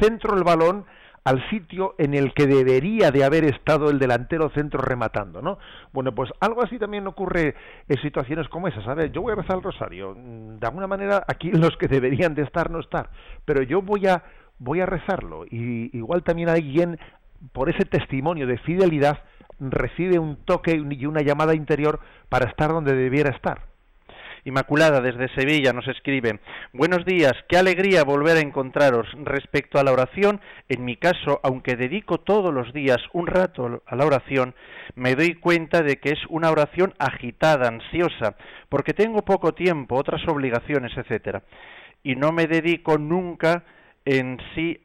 [0.00, 0.86] centro el balón
[1.24, 5.58] al sitio en el que debería de haber estado el delantero centro rematando, ¿no?
[5.92, 7.54] Bueno, pues algo así también ocurre
[7.88, 9.12] en situaciones como esas, ¿sabes?
[9.12, 12.42] Yo voy a rezar el rosario, mm, de alguna manera aquí los que deberían de
[12.42, 13.10] estar no estar,
[13.44, 14.22] pero yo voy a
[14.58, 16.98] voy a rezarlo y igual también alguien
[17.52, 19.24] por ese testimonio de fidelidad
[19.58, 23.72] recibe un toque y una llamada interior para estar donde debiera estar.
[24.44, 26.40] Inmaculada desde Sevilla nos escribe,
[26.72, 29.06] buenos días, qué alegría volver a encontraros.
[29.22, 33.94] Respecto a la oración, en mi caso, aunque dedico todos los días un rato a
[33.94, 34.56] la oración,
[34.96, 38.34] me doy cuenta de que es una oración agitada, ansiosa,
[38.68, 41.44] porque tengo poco tiempo, otras obligaciones, etcétera,
[42.02, 43.62] y no me dedico nunca
[44.04, 44.81] en sí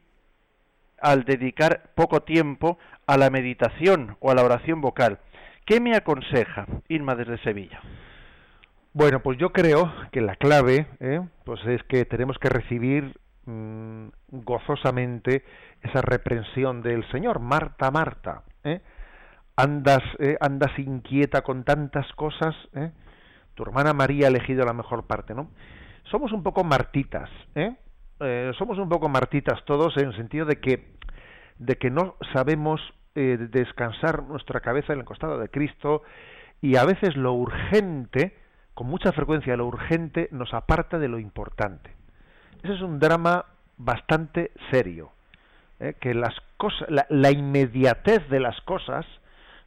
[1.00, 5.18] al dedicar poco tiempo a la meditación o a la oración vocal.
[5.66, 7.80] ¿Qué me aconseja Irma desde Sevilla?
[8.94, 11.20] Bueno, pues yo creo que la clave ¿eh?
[11.44, 15.44] pues es que tenemos que recibir mm, gozosamente
[15.82, 17.38] esa reprensión del Señor.
[17.38, 18.80] Marta, Marta, ¿eh?
[19.56, 22.54] andas, eh, andas inquieta con tantas cosas.
[22.74, 22.92] ¿eh?
[23.54, 25.50] Tu hermana María ha elegido la mejor parte, ¿no?
[26.10, 27.76] Somos un poco martitas, ¿eh?
[28.20, 30.98] Eh, somos un poco martitas todos en el sentido de que
[31.58, 32.80] de que no sabemos
[33.14, 36.02] eh, descansar nuestra cabeza en el costado de Cristo
[36.60, 38.36] y a veces lo urgente,
[38.74, 41.90] con mucha frecuencia lo urgente nos aparta de lo importante.
[42.62, 43.44] Ese es un drama
[43.76, 45.12] bastante serio,
[45.80, 45.94] ¿eh?
[46.00, 49.06] que las cosas, la, la, inmediatez de las cosas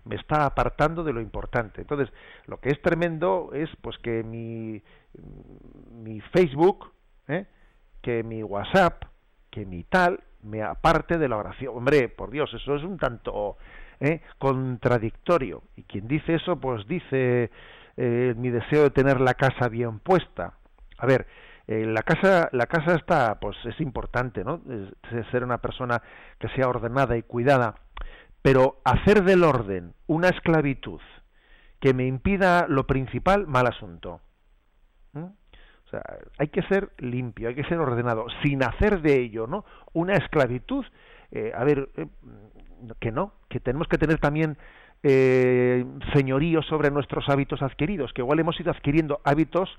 [0.04, 1.82] me está apartando de lo importante.
[1.82, 2.14] Entonces,
[2.47, 4.82] lo que es tremendo es pues que mi,
[6.04, 6.91] mi Facebook,
[7.28, 7.45] ¿eh?
[8.02, 9.04] Que mi WhatsApp,
[9.49, 11.76] que mi tal, me aparte de la oración.
[11.78, 13.58] Hombre, por Dios, eso es un tanto
[13.99, 14.22] ¿eh?
[14.38, 15.64] contradictorio.
[15.76, 17.52] Y quien dice eso, pues dice
[17.97, 20.54] eh, mi deseo de tener la casa bien puesta.
[20.97, 21.28] A ver,
[21.68, 24.62] eh, la casa, la casa está, pues es importante, ¿no?
[24.70, 26.02] Es, ser una persona
[26.39, 27.76] que sea ordenada y cuidada.
[28.41, 30.99] Pero hacer del orden una esclavitud
[31.80, 34.20] que me impida lo principal, mal asunto.
[35.14, 35.26] ¿Mm?
[36.38, 39.66] Hay que ser limpio, hay que ser ordenado, sin hacer de ello, ¿no?
[39.94, 40.86] Una esclavitud.
[41.32, 42.08] Eh, a ver, eh,
[43.00, 44.58] que no, que tenemos que tener también
[45.04, 49.70] eh, señorío sobre nuestros hábitos adquiridos, que igual hemos ido adquiriendo hábitos,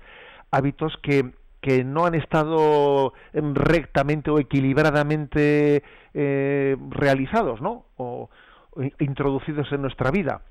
[0.51, 5.83] hábitos que, que no han estado rectamente o equilibradamente
[6.13, 7.85] eh, realizados, ¿no?
[7.97, 8.29] O,
[8.71, 10.41] o, introducidos en nuestra vida.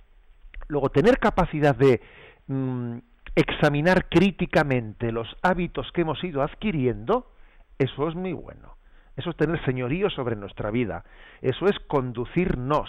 [0.69, 2.01] Luego, tener capacidad de
[2.47, 2.97] mm,
[3.35, 7.31] examinar críticamente los hábitos que hemos ido adquiriendo,
[7.79, 8.77] eso es muy bueno.
[9.17, 11.05] Eso es tener señorío sobre nuestra vida.
[11.41, 12.89] Eso es conducirnos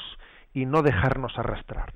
[0.54, 1.94] y no dejarnos arrastrar.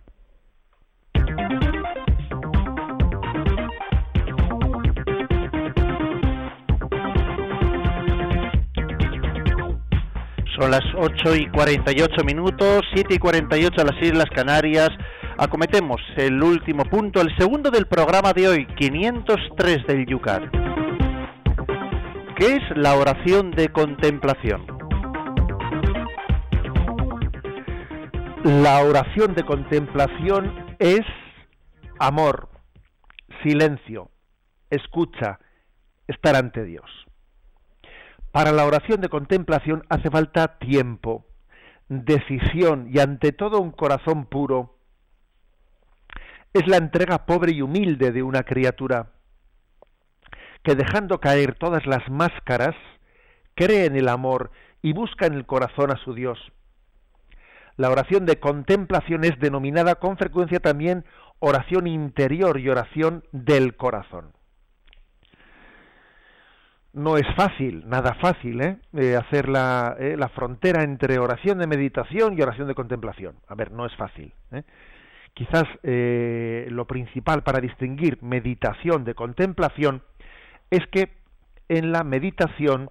[10.59, 14.89] Son las 8 y 48 minutos, 7 y 48 a las Islas Canarias
[15.37, 20.43] acometemos el último punto, el segundo del programa de hoy, 503 del Yucat.
[22.37, 24.65] ¿Qué es la oración de contemplación?
[28.43, 31.01] La oración de contemplación es
[31.99, 32.49] amor,
[33.43, 34.09] silencio,
[34.69, 35.39] escucha,
[36.07, 36.89] estar ante Dios.
[38.31, 41.25] Para la oración de contemplación hace falta tiempo,
[41.89, 44.76] decisión y ante todo un corazón puro
[46.53, 49.11] es la entrega pobre y humilde de una criatura
[50.63, 52.75] que dejando caer todas las máscaras,
[53.55, 56.39] cree en el amor y busca en el corazón a su Dios.
[57.77, 61.05] La oración de contemplación es denominada con frecuencia también
[61.39, 64.33] oración interior y oración del corazón.
[66.93, 68.79] No es fácil, nada fácil, ¿eh?
[68.93, 73.35] eh hacer la, eh, la, frontera entre oración de meditación y oración de contemplación.
[73.47, 74.33] A ver, no es fácil.
[75.37, 80.01] Quizás eh, lo principal para distinguir meditación de contemplación
[80.71, 81.11] es que
[81.69, 82.89] en la meditación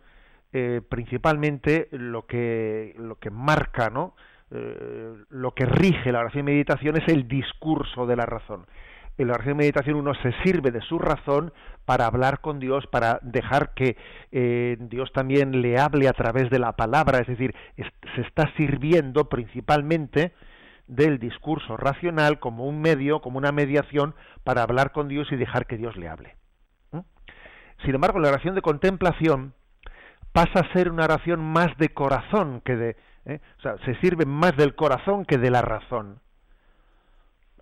[0.52, 4.14] eh, principalmente lo que lo que marca no
[4.52, 8.66] eh, lo que rige la oración de meditación es el discurso de la razón.
[9.18, 11.52] En la oración de meditación uno se sirve de su razón
[11.84, 13.96] para hablar con Dios, para dejar que
[14.30, 17.54] eh, Dios también le hable a través de la palabra, es decir,
[18.14, 20.32] se está sirviendo principalmente
[20.86, 24.14] del discurso racional como un medio, como una mediación
[24.44, 26.36] para hablar con Dios y dejar que Dios le hable.
[26.92, 27.00] ¿Mm?
[27.84, 29.54] Sin embargo, la oración de contemplación
[30.32, 33.40] pasa a ser una oración más de corazón que de, ¿eh?
[33.58, 36.20] o sea, se sirve más del corazón que de la razón.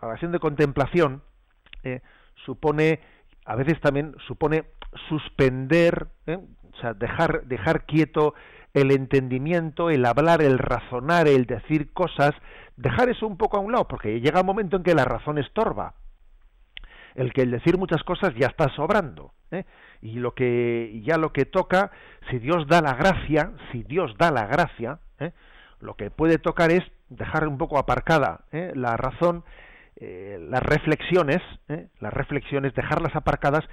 [0.00, 1.22] La oración de contemplación
[1.82, 2.00] eh,
[2.44, 3.00] supone,
[3.44, 4.64] a veces también supone
[5.08, 6.38] suspender, ¿eh?
[6.76, 8.34] O sea, dejar, dejar quieto
[8.74, 12.32] el entendimiento, el hablar, el razonar, el decir cosas,
[12.76, 15.38] dejar eso un poco a un lado, porque llega un momento en que la razón
[15.38, 15.94] estorba.
[17.14, 19.32] El que el decir muchas cosas ya está sobrando.
[19.52, 19.64] ¿eh?
[20.02, 21.92] Y lo que ya lo que toca,
[22.28, 25.30] si Dios da la gracia, si Dios da la gracia, ¿eh?
[25.80, 28.72] lo que puede tocar es dejar un poco aparcada ¿eh?
[28.74, 29.44] la razón,
[29.96, 31.40] las reflexiones,
[32.00, 33.64] las reflexiones, dejarlas aparcadas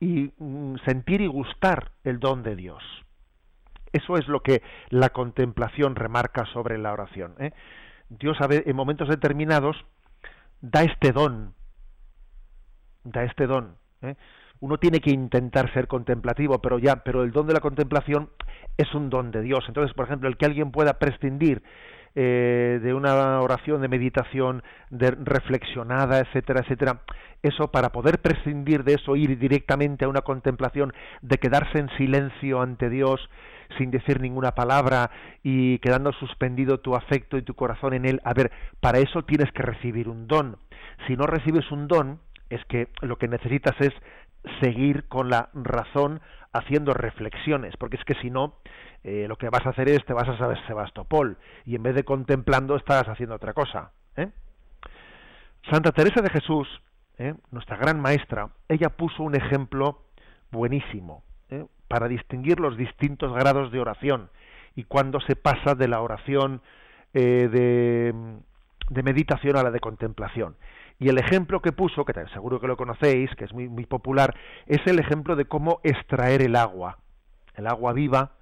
[0.00, 2.82] y mm, sentir y gustar el don de Dios.
[3.92, 7.34] Eso es lo que la contemplación remarca sobre la oración.
[7.38, 7.52] ¿eh?
[8.08, 9.76] Dios en momentos determinados
[10.60, 11.54] da este don,
[13.04, 13.76] da este don.
[14.02, 14.16] ¿eh?
[14.60, 18.30] Uno tiene que intentar ser contemplativo, pero ya, pero el don de la contemplación
[18.76, 19.64] es un don de Dios.
[19.68, 21.62] Entonces, por ejemplo, el que alguien pueda prescindir
[22.18, 27.02] eh, de una oración de meditación de reflexionada, etcétera, etcétera,
[27.42, 32.62] eso para poder prescindir de eso, ir directamente a una contemplación, de quedarse en silencio
[32.62, 33.20] ante Dios,
[33.76, 35.10] sin decir ninguna palabra
[35.42, 38.50] y quedando suspendido tu afecto y tu corazón en él, a ver,
[38.80, 40.56] para eso tienes que recibir un don.
[41.06, 43.92] Si no recibes un don, es que lo que necesitas es
[44.62, 48.54] seguir con la razón haciendo reflexiones, porque es que si no,
[49.06, 51.94] eh, lo que vas a hacer es te vas a saber Sebastopol y en vez
[51.94, 53.92] de contemplando estás haciendo otra cosa.
[54.16, 54.30] ¿eh?
[55.70, 56.66] Santa Teresa de Jesús,
[57.16, 57.34] ¿eh?
[57.52, 60.02] nuestra gran maestra, ella puso un ejemplo
[60.50, 61.22] buenísimo
[61.86, 64.28] para distinguir los distintos grados de oración
[64.74, 66.60] y cuando se pasa de la oración
[67.12, 68.12] de,
[68.90, 70.56] de meditación a la de contemplación.
[70.98, 74.34] Y el ejemplo que puso, que seguro que lo conocéis, que es muy, muy popular,
[74.66, 76.98] es el ejemplo de cómo extraer el agua.
[77.54, 78.35] El agua viva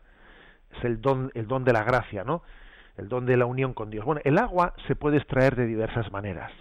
[0.77, 2.43] es el don, el don de la gracia, ¿no?
[2.97, 4.05] El don de la unión con Dios.
[4.05, 6.53] Bueno, el agua se puede extraer de diversas maneras.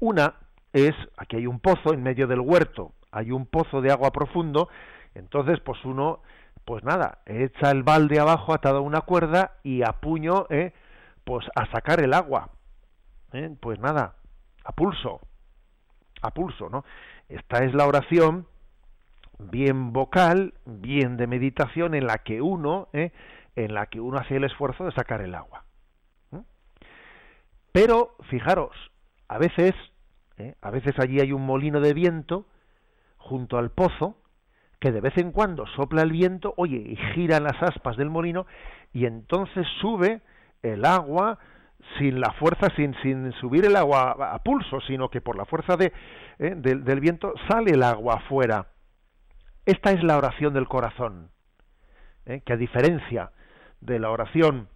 [0.00, 0.34] Una
[0.72, 4.68] es, aquí hay un pozo en medio del huerto, hay un pozo de agua profundo,
[5.14, 6.20] entonces pues uno,
[6.64, 10.72] pues nada, echa el balde abajo atado a una cuerda y a puño, ¿eh?
[11.24, 12.50] pues a sacar el agua.
[13.32, 13.54] ¿eh?
[13.60, 14.16] Pues nada,
[14.64, 15.20] a pulso,
[16.22, 16.84] a pulso, ¿no?
[17.28, 18.46] Esta es la oración
[19.38, 23.12] bien vocal, bien de meditación, en la que uno, ¿eh?
[23.54, 25.64] en la que uno hace el esfuerzo de sacar el agua.
[27.72, 28.74] Pero, fijaros,
[29.28, 29.74] a veces,
[30.38, 30.54] ¿eh?
[30.62, 32.46] a veces allí hay un molino de viento
[33.18, 34.16] junto al pozo,
[34.80, 38.46] que de vez en cuando sopla el viento, oye, y giran las aspas del molino,
[38.92, 40.22] y entonces sube
[40.62, 41.38] el agua
[41.98, 45.76] sin la fuerza, sin, sin subir el agua a pulso, sino que por la fuerza
[45.76, 45.92] de,
[46.38, 48.66] eh, del, viento sale el agua afuera.
[49.66, 51.28] Esta es la oración del corazón,
[52.24, 53.32] eh, que a diferencia
[53.80, 54.68] de la oración,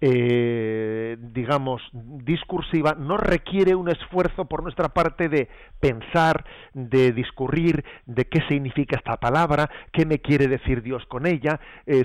[0.00, 5.48] eh, digamos, discursiva, no requiere un esfuerzo por nuestra parte de
[5.80, 11.58] pensar, de discurrir, de qué significa esta palabra, qué me quiere decir Dios con ella,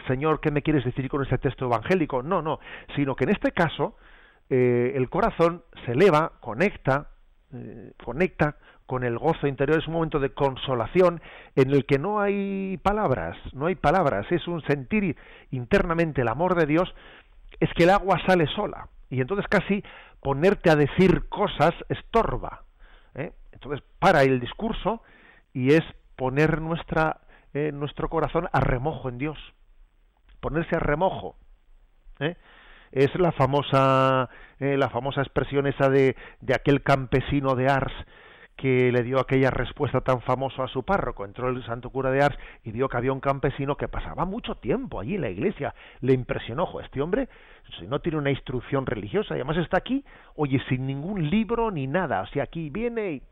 [0.07, 2.23] Señor, qué me quieres decir con este texto evangélico.
[2.23, 2.59] No, no,
[2.95, 3.97] sino que en este caso,
[4.53, 7.07] eh, el corazón se eleva, conecta,
[7.53, 8.57] eh, conecta
[8.91, 11.21] con el gozo interior, es un momento de consolación
[11.55, 15.15] en el que no hay palabras, no hay palabras, es un sentir
[15.49, 16.93] internamente el amor de Dios,
[17.61, 19.81] es que el agua sale sola y entonces casi
[20.19, 22.65] ponerte a decir cosas estorba.
[23.15, 23.31] ¿eh?
[23.53, 25.01] Entonces para el discurso
[25.53, 25.83] y es
[26.17, 27.21] poner nuestra,
[27.71, 29.37] nuestro corazón a remojo en Dios,
[30.41, 31.37] ponerse a remojo.
[32.19, 32.35] ¿eh?
[32.91, 34.29] es la famosa
[34.59, 37.93] eh, la famosa expresión esa de, de aquel campesino de Ars
[38.61, 41.25] que le dio aquella respuesta tan famosa a su párroco.
[41.25, 44.55] Entró el santo cura de Ars y vio que había un campesino que pasaba mucho
[44.55, 45.73] tiempo allí en la iglesia.
[46.01, 47.27] Le impresionó, ojo, este hombre
[47.79, 50.03] si no tiene una instrucción religiosa, y además está aquí,
[50.35, 53.23] oye, sin ningún libro ni nada, o sea, aquí viene y...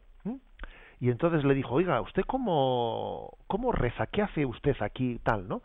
[1.01, 4.07] Y entonces le dijo, oiga, ¿usted cómo, cómo reza?
[4.07, 5.61] ¿Qué hace usted aquí tal, no?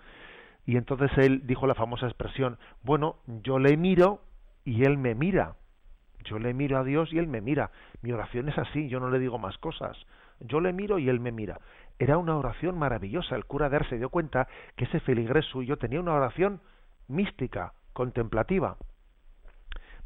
[0.64, 4.20] Y entonces él dijo la famosa expresión, bueno, yo le miro
[4.64, 5.56] y él me mira.
[6.24, 7.70] Yo le miro a Dios y él me mira.
[8.02, 9.96] Mi oración es así, yo no le digo más cosas.
[10.40, 11.60] Yo le miro y él me mira.
[11.98, 13.36] Era una oración maravillosa.
[13.36, 16.60] El cura de Ars se dio cuenta que ese feligres suyo tenía una oración
[17.08, 18.76] mística, contemplativa.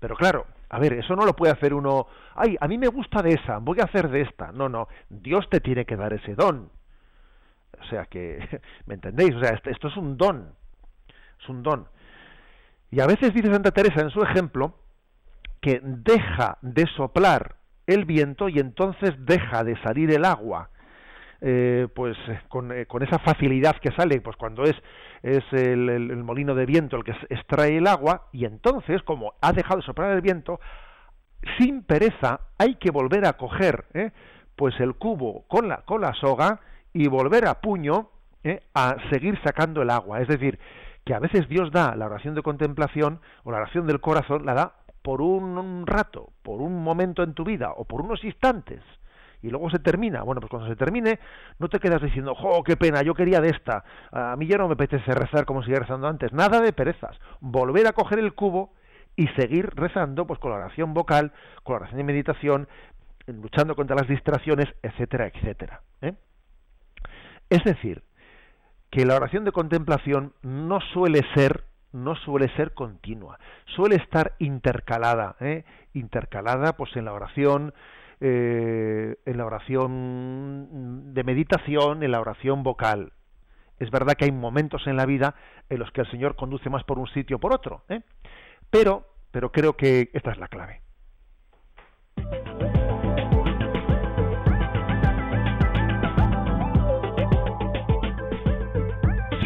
[0.00, 3.22] Pero claro, a ver, eso no lo puede hacer uno, ay, a mí me gusta
[3.22, 4.52] de esa, voy a hacer de esta.
[4.52, 6.70] No, no, Dios te tiene que dar ese don.
[7.80, 9.34] O sea que, ¿me entendéis?
[9.34, 10.52] O sea, esto es un don,
[11.40, 11.88] es un don.
[12.90, 14.74] Y a veces dice Santa Teresa en su ejemplo
[15.60, 17.56] que deja de soplar
[17.86, 20.70] el viento y entonces deja de salir el agua.
[21.40, 24.74] Eh, pues eh, con, eh, con, esa facilidad que sale pues cuando es
[25.22, 29.78] es el, molino de viento el que extrae el agua y entonces como ha dejado
[29.78, 30.58] de soplar el viento
[31.56, 33.84] sin pereza hay que volver a coger
[34.56, 36.58] pues el cubo con la con la soga
[36.92, 38.10] y volver a puño
[38.44, 38.62] ¿eh?
[38.74, 40.20] a seguir sacando el agua.
[40.20, 40.58] Es decir,
[41.04, 44.54] que a veces Dios da la oración de contemplación o la oración del corazón, la
[44.54, 44.74] da
[45.08, 48.82] por un rato, por un momento en tu vida o por unos instantes
[49.40, 50.22] y luego se termina.
[50.22, 51.18] Bueno, pues cuando se termine,
[51.58, 53.00] no te quedas diciendo, ¡jo, qué pena!
[53.00, 53.84] Yo quería de esta.
[54.12, 56.30] A mí ya no me apetece rezar como seguía rezando antes.
[56.34, 57.18] Nada de perezas.
[57.40, 58.74] Volver a coger el cubo
[59.16, 61.32] y seguir rezando, pues con la oración vocal,
[61.62, 62.68] con la oración de meditación,
[63.28, 65.80] luchando contra las distracciones, etcétera, etcétera.
[66.02, 66.12] ¿eh?
[67.48, 68.02] Es decir,
[68.90, 75.36] que la oración de contemplación no suele ser no suele ser continua, suele estar intercalada,
[75.40, 75.64] ¿eh?
[75.94, 77.72] intercalada pues en la oración,
[78.20, 83.12] eh, en la oración de meditación, en la oración vocal.
[83.78, 85.34] Es verdad que hay momentos en la vida
[85.68, 88.02] en los que el Señor conduce más por un sitio o por otro, ¿eh?
[88.70, 90.82] pero, pero creo que esta es la clave.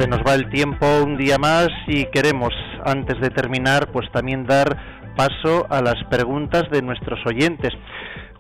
[0.03, 2.53] Se nos va el tiempo un día más y queremos,
[2.85, 4.77] antes de terminar, pues también dar
[5.15, 7.71] paso a las preguntas de nuestros oyentes.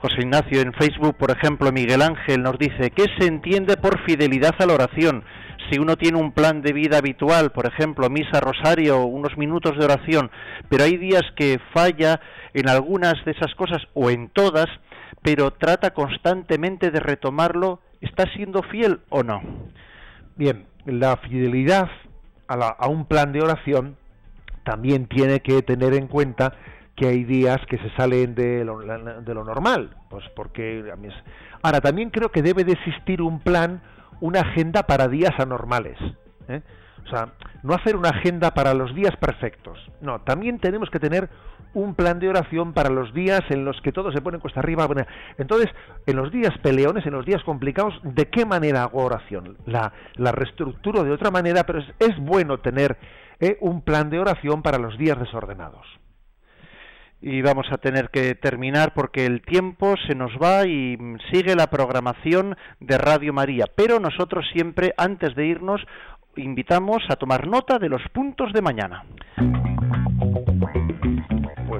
[0.00, 4.56] José Ignacio, en Facebook, por ejemplo, Miguel Ángel nos dice, ¿qué se entiende por fidelidad
[4.58, 5.22] a la oración?
[5.70, 9.84] Si uno tiene un plan de vida habitual, por ejemplo, misa, rosario, unos minutos de
[9.84, 10.32] oración,
[10.68, 12.18] pero hay días que falla
[12.54, 14.66] en algunas de esas cosas o en todas,
[15.22, 19.42] pero trata constantemente de retomarlo, ¿está siendo fiel o no?
[20.34, 21.88] Bien, la fidelidad
[22.48, 23.96] a, a un plan de oración
[24.64, 26.54] también tiene que tener en cuenta
[26.96, 30.84] que hay días que se salen de lo, de lo normal, pues porque
[31.62, 33.82] ahora también creo que debe de existir un plan,
[34.20, 35.98] una agenda para días anormales.
[36.48, 36.60] ¿eh?
[37.04, 39.78] O sea, no hacer una agenda para los días perfectos.
[40.00, 41.30] No, también tenemos que tener
[41.74, 44.86] un plan de oración para los días en los que todo se pone cuesta arriba.
[45.38, 45.70] Entonces,
[46.06, 49.56] en los días peleones, en los días complicados, ¿de qué manera hago oración?
[49.66, 52.96] La, reestructuro de otra manera, pero es, es bueno tener
[53.40, 53.58] ¿eh?
[53.60, 55.86] un plan de oración para los días desordenados
[57.22, 60.98] y vamos a tener que terminar porque el tiempo se nos va y
[61.30, 63.66] sigue la programación de Radio María.
[63.76, 65.80] Pero nosotros siempre, antes de irnos,
[66.36, 69.04] invitamos a tomar nota de los puntos de mañana.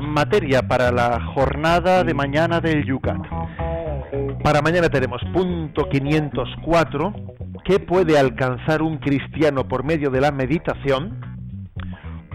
[0.02, 3.22] Materia para la jornada de mañana del Yucat.
[4.42, 7.14] Para mañana tenemos punto 504,
[7.64, 11.20] ¿qué puede alcanzar un cristiano por medio de la meditación?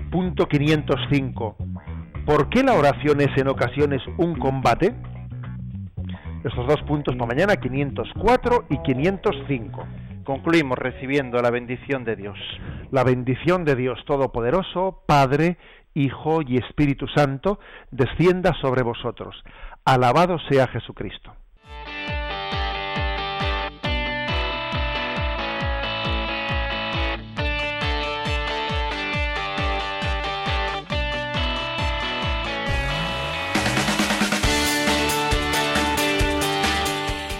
[0.09, 1.57] Punto 505,
[2.28, 4.93] ¿Por qué la oración es en ocasiones un combate?
[6.43, 9.88] Estos dos puntos para mañana, 504 y 505.
[10.26, 12.38] Concluimos recibiendo la bendición de Dios.
[12.91, 15.57] La bendición de Dios Todopoderoso, Padre,
[15.97, 19.35] Hijo y Espíritu Santo, descienda sobre vosotros.
[19.83, 21.33] Alabado sea Jesucristo.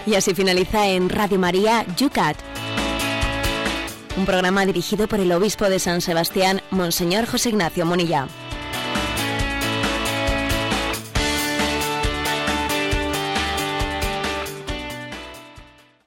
[0.04, 2.34] Y así finaliza en Radio María Yucat,
[4.16, 8.26] un programa dirigido por el obispo de San Sebastián, Monseñor José Ignacio Monilla.